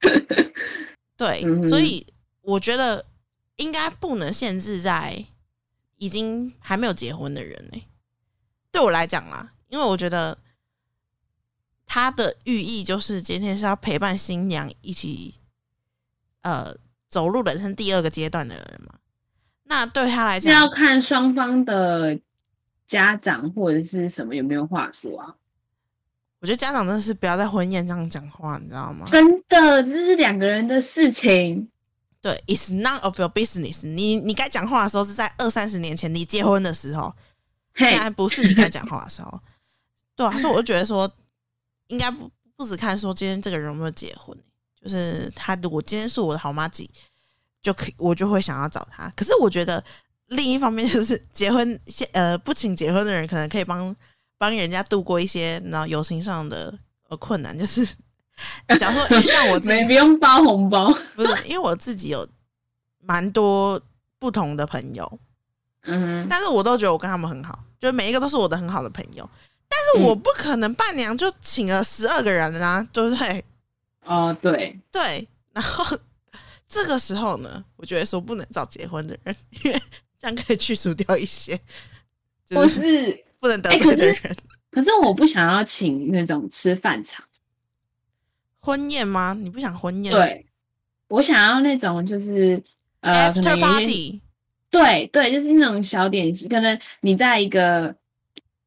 [1.16, 2.06] 对，嗯所以
[2.42, 3.06] 我觉得
[3.56, 5.24] 应该不能限制在
[5.96, 7.86] 已经还没有结婚的人呢、
[8.72, 10.38] 对我来讲啦，因为我觉得
[11.86, 15.36] 它的寓意就是今天是要陪伴新娘一起
[16.42, 16.76] 呃
[17.08, 18.94] 走入人生第二个阶段的人嘛。
[19.66, 22.18] 那对他来是要，看双方的
[22.84, 25.34] 家长或者是什么有没有话说啊。
[26.44, 29.06] 我觉得家长真的是不要在婚宴这样讲话，你知道吗？
[29.06, 31.66] 真的，这是两个人的事情。
[32.20, 34.16] 对，It's none of your business 你。
[34.16, 37.14] 你该讲话的时候是在二三十年前你结婚的时候，
[37.74, 39.40] 现在不是你该讲话的时候。
[40.14, 41.10] 对啊，所以我就觉得说，
[41.86, 44.36] 应该不不只看说今天这个人有没有结婚，
[44.82, 46.86] 就是他如果今天是我的好妈姐，
[47.62, 49.10] 就可以我就会想要找他。
[49.16, 49.82] 可是我觉得
[50.26, 53.96] 另一方面就是结婚先呃不请结婚的人，可能可以帮
[54.50, 56.76] 帮人家度过一些然后友情上的
[57.08, 57.86] 呃困难， 就是。
[58.80, 62.26] 假如说像我自己不用包红包，不是因为我自己有
[63.00, 63.80] 蛮多
[64.18, 65.20] 不同的朋友，
[65.82, 69.30] 嗯，但是我都觉得我跟他们很好，就每一个都是我的很好的朋友。
[69.68, 73.44] 但是我不可能伴娘就请了十二个人啊，对不对？
[74.04, 75.28] 哦，对对。
[75.52, 75.96] 然后
[76.68, 79.80] 这个时候呢，我觉得说不能找结婚的人，因为
[80.20, 81.56] 这样可以去除掉一些
[82.48, 84.16] 不是不能得罪的人。
[84.72, 87.22] 可是我不想要请那种吃饭场。
[88.60, 89.36] 婚宴吗？
[89.38, 90.10] 你不想婚宴？
[90.10, 90.46] 对，
[91.08, 92.62] 我想要那种就是
[93.00, 94.22] 呃，after party。
[94.70, 96.48] 对对，就是那种小点心。
[96.48, 97.94] 可能你在一个，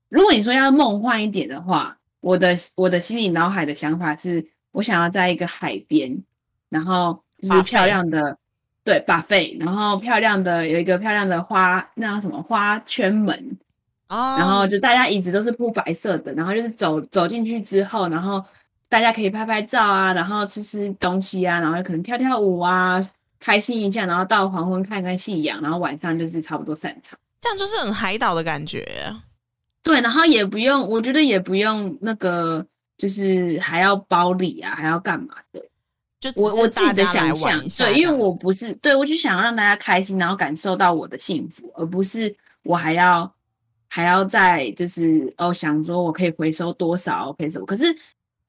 [0.10, 6.24] 如果你说要梦幻一点的话，我的我的心里脑海的想法是，我想要在一个海边，
[6.70, 8.38] 然后就是漂亮的
[8.84, 13.58] 对 buffet，然后漂亮的有一个漂亮的花，那叫什么花圈门
[14.10, 18.43] 哦，然后就大家椅子都是铺白色的，然后就是走走进去之后，然后。
[18.89, 22.97] 大家可以拍拍照啊，然后吃吃东西啊，然后可能跳跳舞啊，
[23.38, 28.88] 开心一下，然后到黄昏看看夕阳，然后晚上就是差不多散场，这样就是很海岛的感觉。
[29.84, 32.66] 对，然后也不用，我觉得也不用那个，
[32.97, 35.62] 就是还要包礼啊，还要干嘛的？
[36.22, 42.34] 就我我自己的想象，对，因为我不是，对我就想要让大家开心，然后感受到我的幸福，而不是
[42.64, 43.30] 我还要
[43.90, 47.66] 还要再就是哦想说我可以回收多少，可以什么？
[47.66, 47.96] 可是。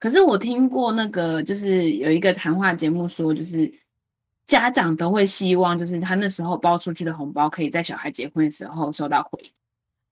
[0.00, 3.68] 可是我听过那个，就是有一个谈话节目说，就是
[4.46, 9.52] 家长都会希望，就是他那时候包出去的红包，可以在小孩结婚的时候收到回。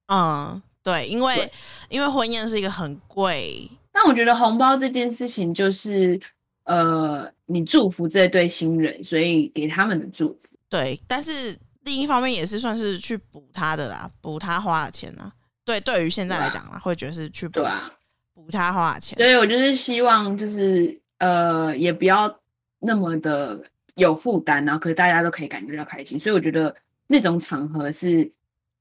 [0.09, 1.49] 嗯，对，因为
[1.89, 3.71] 因为婚宴是一个很贵。
[3.95, 6.21] 那我觉得红包这件事情，就是
[6.65, 10.57] 呃，你祝福这对新人，所以给他们的祝福。
[10.69, 11.57] 对，但是
[11.87, 15.33] 另一方面也是算是去补他的啦，补他花的钱啊。
[15.65, 17.63] 对，对于现在来讲啊，会觉得是去补。
[17.63, 17.91] 啊
[18.35, 22.33] 补他花的钱，所以我就是希望，就是呃，也不要
[22.79, 23.59] 那么的
[23.95, 26.73] 有负担，然后可是大家都可以感觉到开心，所以我觉得
[27.07, 28.31] 那种场合是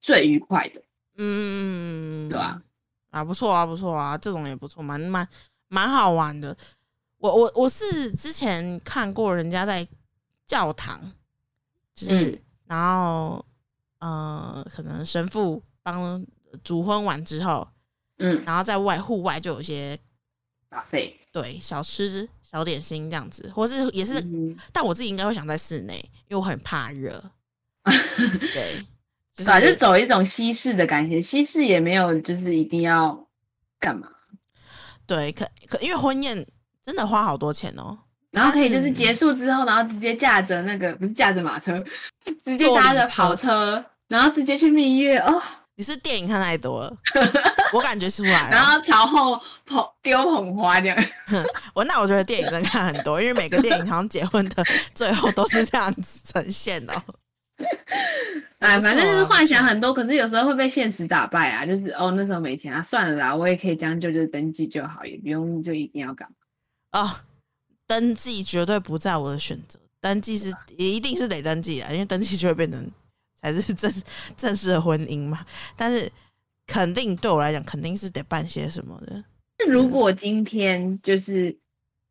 [0.02, 0.82] 最愉快的，
[1.16, 2.62] 嗯，对啊？
[3.12, 5.28] 啊，不错啊，不错啊，这种也不错，蛮蛮
[5.70, 6.56] 蛮好玩的。
[7.18, 9.88] 我我我是之前看过人家在
[10.46, 11.00] 教堂，
[11.96, 13.46] 就是然后
[14.00, 16.26] 呃，可能神父帮
[16.64, 17.68] 主婚完之后。
[18.18, 20.00] 嗯，然后在外户外就有一些
[20.70, 24.26] 打费，对小吃小点心这样子，或是也是，
[24.72, 25.98] 但我自己应该会想在室内，
[26.30, 27.22] 因为我很怕热。
[27.84, 28.86] 对，
[29.44, 33.28] 反正走一种西式的感觉，西式也没有就是一定要
[33.82, 34.08] 干嘛。
[35.06, 36.48] 对，可可因为婚宴
[36.82, 38.00] 真的花好多钱哦，
[38.36, 41.82] 然后可以就是结束之后，然后直接驾着那个不是驾着马车，
[42.44, 45.42] 直接搭着跑车，然后直接去蜜月哦。
[45.78, 46.98] 你是电影看太多了，
[47.74, 48.48] 我感觉出来。
[48.52, 50.98] 然后朝后捧丢捧花这样。
[51.74, 54.64] 我那我觉得电影真看很多，因为每个电影好像结婚的
[54.96, 56.94] 最后都是这样子呈现的。
[58.60, 61.66] 哎，反正就是幻想很多，可是有时候会被现实打败啊。
[61.66, 67.02] 就是哦，那时候没钱啊，算了啦，我也可以将就，就是登记就好，也不用就一定要干嘛。
[67.02, 67.12] 哦，
[67.88, 72.92] 登记绝对不在我的选择，登记是一定是得登记啊，因为登记就会变成。
[73.42, 73.94] 才是正
[74.36, 75.46] 正式的婚姻嘛，
[75.78, 76.12] 但是
[76.66, 79.24] 肯定对我来讲，肯定是得办些什么的。
[79.60, 81.56] 那如果今天就是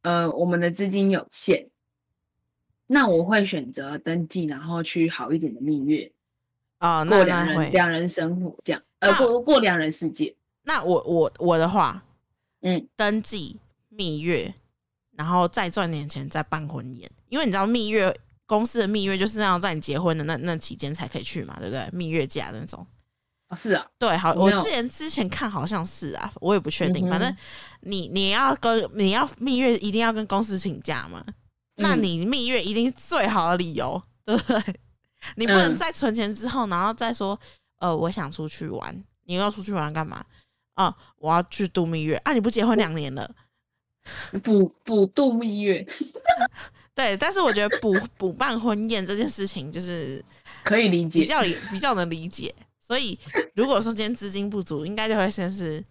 [0.02, 1.66] 呃，我们的资金有限，
[2.86, 6.12] 那我会选择登记，然后去好一点的蜜月
[6.78, 10.36] 啊，过两人两人生活这样，呃，过过两人世界。
[10.62, 12.04] 那我我我的话，
[12.60, 13.58] 嗯，登记
[13.88, 14.54] 蜜月，
[15.16, 18.14] 然后再赚点钱再办婚宴，因为你知道蜜月。
[18.46, 21.88] 公司的蜜月就是要在你结婚的那那期间才可以去嘛，对不对？
[21.92, 22.86] 蜜月假那种，
[23.48, 27.34] 哦，是啊，对，好，我之前之前看好像是啊，我也不确定，反正
[27.80, 31.24] 你你要跟你要蜜月一定要跟公司请假嘛，
[31.76, 34.62] 那你蜜月一定是最好的理由，对不对？
[35.36, 37.40] 你不能在存钱之后，然后再说，
[37.78, 40.22] 呃，我想出去玩，你要出去玩干嘛？
[40.74, 42.34] 啊，我要去度蜜月啊！
[42.34, 43.34] 你不结婚两年了，
[44.42, 45.84] 补补度蜜月。
[46.94, 50.24] 对，但是我觉得补补办婚宴这件事情就是
[50.62, 51.42] 可以理解，比较
[51.72, 52.54] 比较能理解。
[52.80, 53.18] 所以
[53.54, 55.82] 如果说今天资金不足，应该就会先是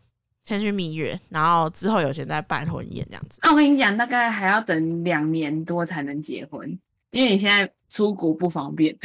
[0.45, 3.39] 先去蜜月，然后之后有钱再办婚宴这样子。
[3.43, 6.79] 那我跟你讲，大概还要等两年多才能结婚，
[7.11, 8.95] 因为你现在出国不方便，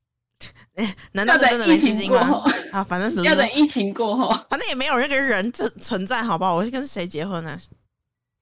[1.12, 4.28] 难道要是真的没等疫情资金吗过后？，啊，反正要等疫情过后。
[4.48, 6.54] 反正也没有那个人存存在，好不好？
[6.54, 7.58] 我是跟谁结婚呢、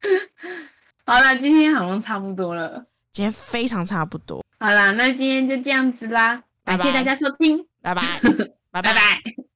[1.05, 2.85] 好了，今天好像差不多了。
[3.13, 7.95] 今天非常差不多，好啦，那今天就这样子啦，感谢大家收听，拜。
[7.95, 8.03] 拜，
[8.71, 8.83] 拜。
[8.83, 9.48] 拜拜。